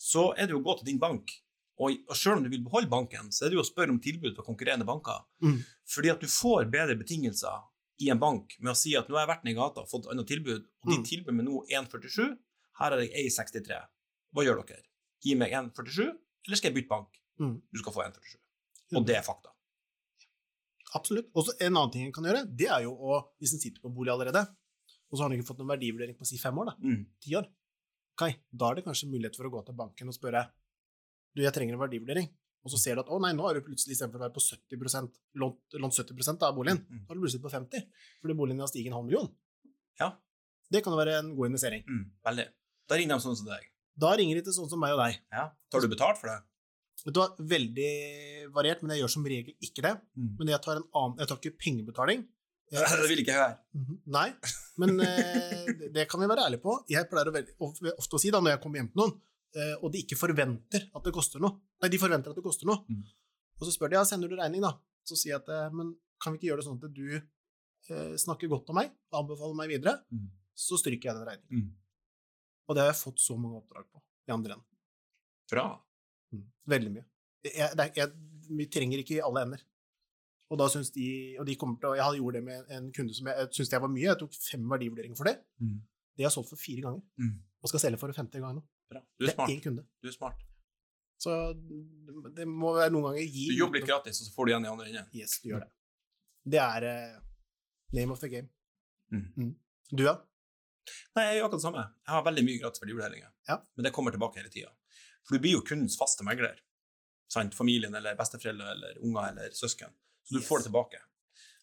så 0.00 0.24
er 0.34 0.48
det 0.48 0.56
jo 0.56 0.62
å 0.62 0.66
gå 0.66 0.78
til 0.80 0.88
din 0.90 1.00
bank 1.02 1.34
Og, 1.78 1.94
og 2.10 2.16
selv 2.18 2.38
om 2.38 2.42
du 2.42 2.48
vil 2.50 2.64
beholde 2.64 2.90
banken, 2.90 3.28
så 3.30 3.44
er 3.46 3.50
det 3.52 3.58
jo 3.58 3.62
å 3.62 3.68
spørre 3.68 3.92
om 3.94 4.00
tilbud 4.02 4.34
fra 4.34 4.42
konkurrerende 4.46 4.86
banker. 4.88 5.20
Mm. 5.44 5.60
Fordi 5.86 6.10
at 6.10 6.20
du 6.20 6.26
får 6.26 6.66
bedre 6.72 6.96
betingelser 6.98 7.60
i 8.02 8.08
en 8.10 8.18
bank 8.18 8.56
med 8.58 8.72
å 8.72 8.76
si 8.78 8.96
at 8.98 9.06
nå 9.10 9.14
har 9.14 9.24
jeg 9.26 9.30
vært 9.32 9.44
nede 9.46 9.54
i 9.54 9.58
gata 9.60 9.82
og 9.84 9.90
fått 9.90 10.06
et 10.06 10.12
annet 10.14 10.26
tilbud, 10.30 10.64
og 10.82 10.90
de 10.90 10.98
Mm. 10.98 11.04
tilbyr 11.06 11.32
meg 11.38 11.46
nå 11.46 11.60
1,47, 11.70 12.36
her 12.80 12.92
er 12.96 13.04
jeg 13.06 13.26
1,63. 13.30 13.78
Hva 14.34 14.44
gjør 14.46 14.60
dere? 14.66 14.82
Gi 15.22 15.34
meg 15.38 15.50
1,47, 15.54 16.10
eller 16.46 16.56
skal 16.60 16.70
jeg 16.72 16.76
bytte 16.80 16.88
bank? 16.92 17.08
Mm. 17.38 17.54
Du 17.72 17.78
skal 17.78 17.92
få 17.94 18.02
1,47. 18.06 18.36
Og 18.98 19.06
det 19.06 19.16
er 19.18 19.22
fakta. 19.26 19.50
Absolutt. 20.96 21.28
Og 21.36 21.44
så 21.44 21.54
en 21.60 21.74
annen 21.76 21.90
ting 21.92 22.06
en 22.06 22.12
kan 22.16 22.24
gjøre, 22.24 22.46
det 22.56 22.68
er 22.72 22.86
jo 22.86 22.94
å, 22.96 23.18
hvis 23.42 23.52
en 23.54 23.60
sitter 23.60 23.82
på 23.84 23.90
bolig 23.92 24.10
allerede, 24.14 24.40
og 25.10 25.16
så 25.18 25.24
har 25.24 25.30
en 25.30 25.36
ikke 25.38 25.50
fått 25.50 25.60
noen 25.60 25.72
verdivurdering 25.74 26.16
på 26.18 26.26
si 26.28 26.38
fem 26.40 26.56
år, 26.58 26.70
da, 26.72 26.74
Mm. 26.80 27.02
ti 27.20 27.34
år, 27.36 27.46
okay. 28.16 28.36
da 28.52 28.70
er 28.70 28.74
det 28.78 28.84
kanskje 28.86 29.10
mulighet 29.10 29.36
for 29.36 29.44
å 29.48 29.52
gå 29.52 29.64
til 29.66 29.74
banken 29.76 30.08
og 30.08 30.14
spørre 30.16 30.46
du, 31.38 31.44
jeg 31.46 31.54
trenger 31.56 31.74
en 31.78 31.82
verdivurdering. 31.84 32.28
Og 32.66 32.72
så 32.74 32.78
ser 32.82 32.98
du 32.98 33.00
at 33.04 33.10
å 33.14 33.18
nei, 33.22 33.30
nå 33.38 33.44
har 33.46 33.54
du 33.56 33.62
plutselig 33.64 33.94
istedenfor 33.94 34.18
å 34.18 34.24
være 34.26 34.34
på 34.34 34.42
70 34.42 35.08
lånt, 35.40 35.60
lånt 35.78 35.94
70% 35.94 36.42
av 36.42 36.56
boligen, 36.58 36.80
Mm. 36.84 37.04
så 37.06 37.08
har 37.12 37.14
du 37.16 37.22
plutselig 37.22 37.42
på 37.44 37.52
50 37.54 37.86
fordi 38.20 38.34
boligen 38.36 38.60
har 38.60 38.68
stiget 38.68 38.90
en 38.90 38.98
halv 38.98 39.06
million. 39.06 39.28
Ja. 40.00 40.10
Det 40.70 40.82
kan 40.84 40.92
jo 40.92 40.98
være 40.98 41.18
en 41.22 41.34
god 41.36 41.46
investering. 41.52 41.84
Mm. 41.88 42.04
Veldig. 42.26 42.46
Da 42.88 42.96
ringer 42.98 43.14
de 43.14 43.22
sånn 43.24 43.36
som 43.38 43.46
deg. 43.46 43.62
Da 43.96 44.10
ringer 44.18 44.34
de 44.36 44.42
til 44.42 44.52
sånn 44.58 44.68
som 44.68 44.80
meg 44.82 44.92
og 44.92 45.00
deg. 45.06 45.20
Ja. 45.32 45.46
Tar 45.70 45.80
du 45.80 45.88
betalt 45.88 46.18
for 46.20 46.28
det? 46.28 46.38
Vet 47.06 47.14
du 47.14 47.20
hva, 47.20 47.28
veldig 47.38 47.92
variert, 48.52 48.82
men 48.82 48.90
jeg 48.96 49.04
gjør 49.04 49.10
som 49.14 49.24
regel 49.24 49.54
ikke 49.62 49.82
det. 49.86 49.94
Mm. 50.18 50.32
Men 50.40 50.48
jeg 50.52 50.60
tar 50.66 50.76
en 50.80 50.88
annen, 50.98 51.16
jeg 51.22 51.28
tar 51.30 51.38
ikke 51.40 51.58
pengebetaling. 51.62 52.26
Jeg, 52.74 52.84
Det 53.00 53.08
vil 53.08 53.22
ikke 53.22 53.32
jeg 53.32 53.40
høre. 53.40 53.58
Mhm. 53.78 54.00
Nei, 54.12 54.26
men 54.82 55.00
eh, 55.00 55.64
det- 55.78 55.92
det 55.94 56.08
kan 56.10 56.20
vi 56.20 56.26
være 56.28 56.44
ærlige 56.50 56.60
på. 56.66 56.74
Jeg 56.90 57.08
pleier 57.08 57.30
å 57.32 57.70
ofte 57.96 58.18
å 58.18 58.20
si 58.20 58.30
da, 58.34 58.40
når 58.40 58.56
jeg 58.58 58.60
kommer 58.66 58.82
hjem 58.82 58.90
til 58.92 59.00
noen, 59.00 59.14
og 59.80 59.88
de 59.94 60.02
ikke 60.04 60.18
forventer 60.18 60.82
at 60.92 61.06
det 61.06 61.12
koster 61.16 61.40
noe 61.40 61.56
Nei, 61.82 61.88
de 61.92 62.00
forventer 62.00 62.32
at 62.32 62.36
det 62.38 62.44
koster 62.44 62.68
noe. 62.68 62.82
Mm. 62.90 63.02
Og 63.58 63.66
så 63.66 63.74
spør 63.74 63.92
de 63.92 63.98
ja, 63.98 64.04
sender 64.06 64.30
du 64.30 64.36
regning, 64.38 64.64
da. 64.64 64.74
Så 65.06 65.18
sier 65.18 65.36
jeg 65.36 65.42
at 65.42 65.50
eh, 65.54 65.74
men 65.74 65.94
kan 66.22 66.34
vi 66.34 66.40
ikke 66.40 66.50
gjøre 66.50 66.62
det 66.62 66.66
sånn 66.66 66.80
at 66.82 66.94
du 66.94 67.06
eh, 67.14 68.14
snakker 68.18 68.50
godt 68.50 68.72
om 68.72 68.80
meg 68.80 68.90
og 69.12 69.20
anbefaler 69.22 69.58
meg 69.58 69.72
videre? 69.72 69.98
Mm. 70.14 70.28
Så 70.58 70.78
stryker 70.80 71.10
jeg 71.10 71.18
den 71.18 71.28
regningen. 71.28 71.68
Mm. 71.68 71.74
Og 72.68 72.76
det 72.76 72.84
har 72.84 72.90
jeg 72.92 73.00
fått 73.00 73.22
så 73.22 73.38
mange 73.40 73.60
oppdrag 73.60 73.86
på 73.88 74.02
i 74.28 74.34
andre 74.34 74.58
enden. 74.58 74.66
Bra. 75.48 75.68
Veldig 76.68 76.90
mye. 76.92 77.06
Jeg, 77.46 77.70
det 77.78 77.86
jeg, 77.96 78.10
vi 78.58 78.66
trenger 78.68 79.00
ikke 79.00 79.16
i 79.16 79.24
alle 79.24 79.46
ender. 79.46 79.62
Og 80.48 80.58
da 80.60 80.64
syns 80.72 80.88
de 80.94 81.06
Og 81.36 81.44
de 81.44 81.54
kommer 81.60 81.76
til 81.76 81.90
å 81.90 81.96
Jeg 81.98 82.04
hadde 82.06 82.18
gjort 82.22 82.36
det 82.38 82.40
med 82.46 82.70
en 82.72 82.86
kunde 82.96 83.12
som 83.12 83.26
jeg, 83.28 83.36
jeg 83.36 83.50
syntes 83.52 83.70
det 83.72 83.80
var 83.84 83.92
mye. 83.92 84.06
Jeg 84.06 84.20
tok 84.20 84.36
fem 84.36 84.66
verdivurderinger 84.72 85.18
for 85.18 85.28
det. 85.30 85.38
Mm. 85.62 85.78
Det 86.16 86.24
har 86.24 86.28
jeg 86.28 86.36
solgt 86.36 86.52
for 86.52 86.60
fire 86.60 86.84
ganger. 86.84 87.02
Mm. 87.22 87.34
Og 87.62 87.72
skal 87.72 87.82
selge 87.84 88.00
for 88.02 88.16
femte 88.16 88.42
gang 88.42 88.58
nå. 88.58 88.64
Bra. 88.90 89.00
Du 89.18 89.24
er 89.24 89.26
Det 89.26 89.32
er 89.32 89.34
smart. 89.36 89.50
én 89.50 89.62
kunde. 89.62 89.84
Du 90.02 90.08
er 90.08 90.12
smart. 90.14 90.44
Så 91.18 91.32
det 92.36 92.46
må 92.46 92.74
være 92.76 92.92
noen 92.94 93.08
ganger 93.10 93.24
gi 93.26 93.48
Du 93.50 93.56
jobber 93.58 93.80
litt 93.80 93.88
gratis, 93.88 94.20
og 94.22 94.28
så 94.28 94.34
får 94.36 94.46
du 94.46 94.52
igjen 94.52 94.64
i 94.68 94.70
andre 94.70 94.86
enden. 94.88 95.08
Yes, 95.18 95.40
du 95.42 95.48
gjør 95.50 95.64
det. 95.64 95.70
Det 96.48 96.60
er 96.62 96.86
uh, 96.86 97.20
name 97.92 98.12
of 98.14 98.20
the 98.22 98.28
game. 98.28 98.48
Mm. 99.10 99.56
Du, 99.90 100.04
ja? 100.04 100.14
Nei, 101.16 101.24
jeg 101.26 101.40
gjør 101.40 101.48
akkurat 101.48 101.58
det 101.60 101.66
samme. 101.66 101.82
Jeg 102.06 102.14
har 102.14 102.22
veldig 102.24 102.44
mye 102.46 102.60
gratis 102.62 102.80
verdivurderinger, 102.84 103.30
Ja. 103.48 103.56
men 103.76 103.84
det 103.84 103.92
kommer 103.92 104.14
tilbake 104.14 104.38
hele 104.40 104.48
tida. 104.52 104.70
For 105.26 105.36
du 105.36 105.42
blir 105.44 105.52
jo 105.58 105.60
kundens 105.66 105.98
faste 106.00 106.24
megler. 106.24 106.60
Sant? 107.28 107.52
Familien 107.54 107.92
eller 107.94 108.16
besteforeldre 108.16 108.70
eller 108.72 108.98
unger 109.04 109.28
eller 109.34 109.50
søsken. 109.52 109.90
Så 110.24 110.34
du 110.36 110.40
Yes. 110.40 110.48
får 110.48 110.58
det 110.62 110.64
tilbake. 110.70 111.02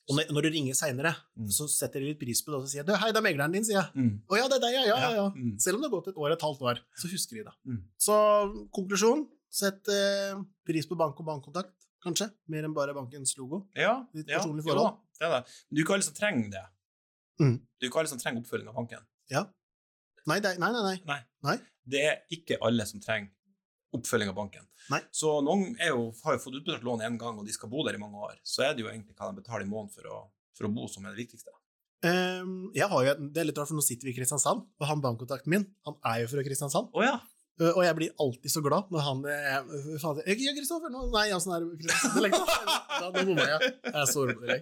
Og 0.05 0.19
når, 0.29 0.45
du 0.45 0.49
ringer 0.53 0.75
seinere, 0.77 1.15
Mm. 1.35 1.47
så 1.49 1.65
setter 1.67 1.99
de 1.99 2.11
litt 2.11 2.19
pris 2.19 2.41
på 2.45 2.51
det, 2.51 2.57
og 2.59 2.63
så 2.65 2.69
sier 2.69 2.83
jeg 2.83 2.87
du, 2.87 2.93
'Hei, 2.93 3.09
det 3.11 3.17
er 3.17 3.25
megleren 3.25 3.51
din', 3.51 3.65
sier 3.65 3.81
jeg. 3.81 3.89
Mm. 3.95 4.21
'Å 4.29 4.37
ja, 4.37 4.47
det 4.47 4.57
er 4.57 4.63
deg, 4.65 4.73
ja. 4.75 4.83
Ja, 4.85 4.97
ja, 5.01 5.11
ja.' 5.15 5.31
Mm. 5.33 5.59
Selv 5.59 5.75
om 5.75 5.81
det 5.81 5.89
har 5.89 5.95
gått 5.97 6.07
et 6.09 6.15
år, 6.21 6.31
et 6.31 6.41
halvt 6.45 6.61
år, 6.61 6.79
så 6.95 7.09
husker 7.09 7.33
de 7.35 7.43
det. 7.43 7.53
Mm. 7.65 7.81
Så 7.97 8.13
konklusjon 8.71 9.27
sett 9.49 9.87
eh, 9.89 10.37
pris 10.65 10.85
på 10.85 10.95
bank 10.95 11.17
og 11.19 11.25
bankkontakt, 11.25 11.73
kanskje, 12.05 12.29
mer 12.47 12.63
enn 12.65 12.73
bare 12.75 12.93
bankens 12.93 13.35
logo. 13.37 13.67
Ja, 13.75 14.05
Ditt 14.13 14.27
ja, 14.29 14.37
personlige 14.37 14.69
forhold. 14.69 14.93
Jo, 14.93 15.01
det 15.19 15.25
er 15.25 15.31
det. 15.41 15.45
Det 15.71 15.79
er 15.79 15.83
ikke 15.83 15.93
alle 15.97 16.03
som 16.03 16.13
trenger 16.13 16.49
det. 16.51 16.65
Mm. 17.39 17.57
Det 17.57 17.83
er 17.83 17.89
ikke 17.89 17.99
alle 17.99 18.13
som 18.13 18.19
trenger 18.19 18.41
oppfølging 18.43 18.69
av 18.69 18.75
banken. 18.75 19.05
Nei, 20.25 20.39
det 20.39 20.57
nei, 20.57 20.71
nei, 20.73 20.81
nei. 21.05 21.19
Nei. 21.45 21.57
Det 21.85 22.01
er 22.01 22.21
ikke 22.33 22.57
alle 22.65 22.85
som 22.85 22.99
trenger 22.99 23.29
oppfølging 23.97 24.31
av 24.31 24.37
banken. 24.37 24.65
Nei. 24.93 25.01
Så 25.15 25.37
noen 25.45 25.73
jo, 25.81 26.09
har 26.23 26.37
jo 26.37 26.41
fått 26.43 26.57
utbetalt 26.59 26.85
lån 26.85 27.03
én 27.07 27.19
gang, 27.21 27.37
og 27.39 27.47
de 27.47 27.53
skal 27.55 27.71
bo 27.71 27.83
der 27.87 27.97
i 27.97 28.01
mange 28.01 28.21
år. 28.21 28.39
Så 28.45 28.65
er 28.65 28.75
det 28.75 28.85
jo 28.85 28.89
egentlig 28.91 29.15
hva 29.17 29.31
de 29.31 29.41
betaler 29.41 29.65
i 29.65 29.69
måneden 29.69 29.93
for 29.95 30.09
å, 30.11 30.19
for 30.57 30.69
å 30.69 30.73
bo, 30.75 30.89
som 30.91 31.05
er 31.05 31.15
det 31.15 31.23
viktigste. 31.25 31.53
Um, 32.05 32.69
jeg 32.75 32.85
har 32.91 33.05
jo, 33.07 33.13
det 33.33 33.41
er 33.41 33.47
litt 33.49 33.57
rart, 33.57 33.71
for 33.71 33.79
nå 33.79 33.85
sitter 33.85 34.05
vi 34.05 34.13
i 34.13 34.17
Kristiansand, 34.17 34.65
og 34.67 34.89
han 34.89 35.01
bankkontakten 35.01 35.53
min, 35.53 35.65
han 35.87 35.97
er 36.05 36.21
jo 36.21 36.29
fra 36.35 36.43
Kristiansand. 36.45 36.91
Å 36.93 37.05
ja. 37.05 37.15
Uh, 37.55 37.69
Og 37.71 37.81
jeg 37.85 37.95
blir 37.95 38.15
alltid 38.19 38.51
så 38.51 38.61
glad 38.65 38.89
når 38.91 39.03
han 39.05 39.21
er 39.31 39.61
uh, 39.63 39.91
faen, 40.01 40.17
jeg, 40.27 40.41
ja, 40.43 40.51
Kristoffer, 40.57 40.91
nå, 40.91 41.05
Nei, 41.13 41.27
ja, 41.31 41.37
sånn 41.39 41.53
er 41.55 41.63
det 41.63 41.77
Kristiansand. 41.85 42.71
Da, 42.95 42.97
da 42.99 43.11
bomma 43.15 43.45
jeg. 43.47 43.69
Jeg 43.85 43.95
er 44.01 44.09
så 44.11 44.25
rolig. 44.27 44.57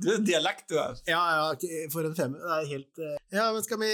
Du 0.00 0.10
er 0.12 0.20
dialekt, 0.24 0.66
du 0.70 0.76
er. 0.78 0.98
Ja, 1.08 1.20
ja, 1.38 1.78
for 1.92 2.06
en 2.06 2.14
femmer. 2.18 2.42
Det 2.42 2.58
er 2.58 2.68
helt 2.70 3.00
eh, 3.02 3.16
Ja, 3.34 3.46
men 3.54 3.64
skal 3.66 3.80
vi 3.80 3.88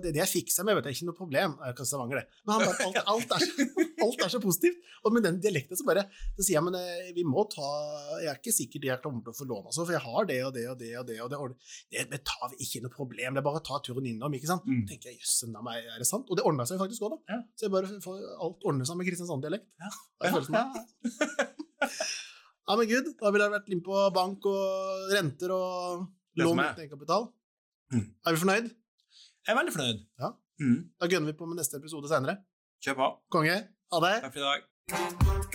Det, 0.00 0.12
det 0.14 0.22
jeg 0.22 0.30
fikser 0.30 0.64
med, 0.66 0.78
vet 0.78 0.88
jeg, 0.88 0.98
ikke 1.00 1.08
noe 1.10 1.18
problem. 1.18 1.56
Jeg 1.66 1.76
kan 1.80 1.88
Stavanger, 1.90 2.22
det. 2.22 2.40
Men 2.46 2.54
han 2.54 2.64
alt, 2.70 3.02
alt, 3.14 3.34
er 3.36 3.44
så, 3.44 3.68
alt 4.06 4.24
er 4.24 4.32
så 4.32 4.40
positivt. 4.42 4.80
Og 5.04 5.14
med 5.16 5.26
den 5.26 5.40
dialekten 5.42 5.78
så 5.78 5.86
bare 5.88 6.06
Så 6.36 6.46
sier 6.46 6.58
jeg, 6.58 6.64
men 6.66 6.78
eh, 6.78 7.10
vi 7.16 7.24
må 7.26 7.44
ta 7.52 7.68
Jeg 8.22 8.30
er 8.32 8.40
ikke 8.40 8.54
sikker 8.56 8.88
jeg 8.90 9.02
kommer 9.04 9.26
til 9.26 9.34
å 9.34 9.36
få 9.36 9.46
låne, 9.48 9.68
altså, 9.68 9.84
for 9.84 9.96
jeg 9.96 10.04
har 10.06 10.30
det 10.30 10.38
og 10.46 10.54
det 10.56 10.64
og 10.70 10.78
det 10.80 10.92
og 11.00 11.06
det. 11.10 11.18
og 11.20 11.30
det, 11.32 11.40
og 11.40 11.52
det, 11.92 12.06
det 12.14 12.22
tar 12.30 12.50
vi 12.54 12.62
ikke 12.64 12.84
noe 12.86 12.94
problem. 12.94 13.36
Det 13.36 13.42
er 13.42 13.48
bare 13.50 13.60
å 13.60 13.66
ta 13.66 13.80
turen 13.84 14.08
innom, 14.08 14.34
ikke 14.38 14.48
sant. 14.50 14.64
Mm. 14.68 14.86
tenker 14.88 15.12
jeg, 15.12 15.20
jøssen 15.20 15.56
av 15.58 15.66
meg, 15.66 15.84
er 15.84 16.00
det 16.00 16.08
sant? 16.08 16.30
Og 16.30 16.38
det 16.38 16.46
ordna 16.48 16.66
seg 16.68 16.80
faktisk 16.80 17.06
òg, 17.06 17.16
da. 17.18 17.36
Ja. 17.36 17.39
Så 17.56 17.66
jeg 17.66 17.74
bare 17.74 18.00
får 18.04 18.20
alt 18.46 18.66
ordne 18.70 18.86
seg 18.88 18.98
med 18.98 19.08
Kristiansand-dialekt. 19.08 19.66
Ja. 19.80 19.90
Det 19.90 20.28
er 20.28 20.34
følelsen 20.36 20.60
av. 20.60 20.68
Ja, 22.70 22.76
men 22.78 22.86
gud, 22.86 23.08
da 23.18 23.30
ville 23.34 23.46
jeg 23.48 23.54
vært 23.56 23.70
inn 23.74 23.80
på 23.82 24.02
bank 24.14 24.44
og 24.46 25.10
renter 25.10 25.50
og 25.56 26.04
lån 26.38 26.60
uten 26.60 26.84
egenkapital. 26.84 27.26
Mm. 27.90 28.04
Er 28.22 28.36
vi 28.36 28.42
fornøyd? 28.44 28.70
Jeg 28.70 29.54
er 29.54 29.58
veldig 29.58 29.74
fornøyd. 29.74 30.04
Ja. 30.22 30.32
Mm. 30.62 30.80
Da 31.00 31.10
gønner 31.10 31.32
vi 31.32 31.38
på 31.40 31.50
med 31.50 31.58
neste 31.58 31.80
episode 31.82 32.12
senere. 32.12 32.38
Kjør 32.84 33.00
på. 33.02 33.12
Konge, 33.38 33.56
ha 33.90 34.04
det! 34.06 34.16
Takk 34.26 34.36
for 34.36 34.44
i 34.44 34.46
dag. 34.46 35.48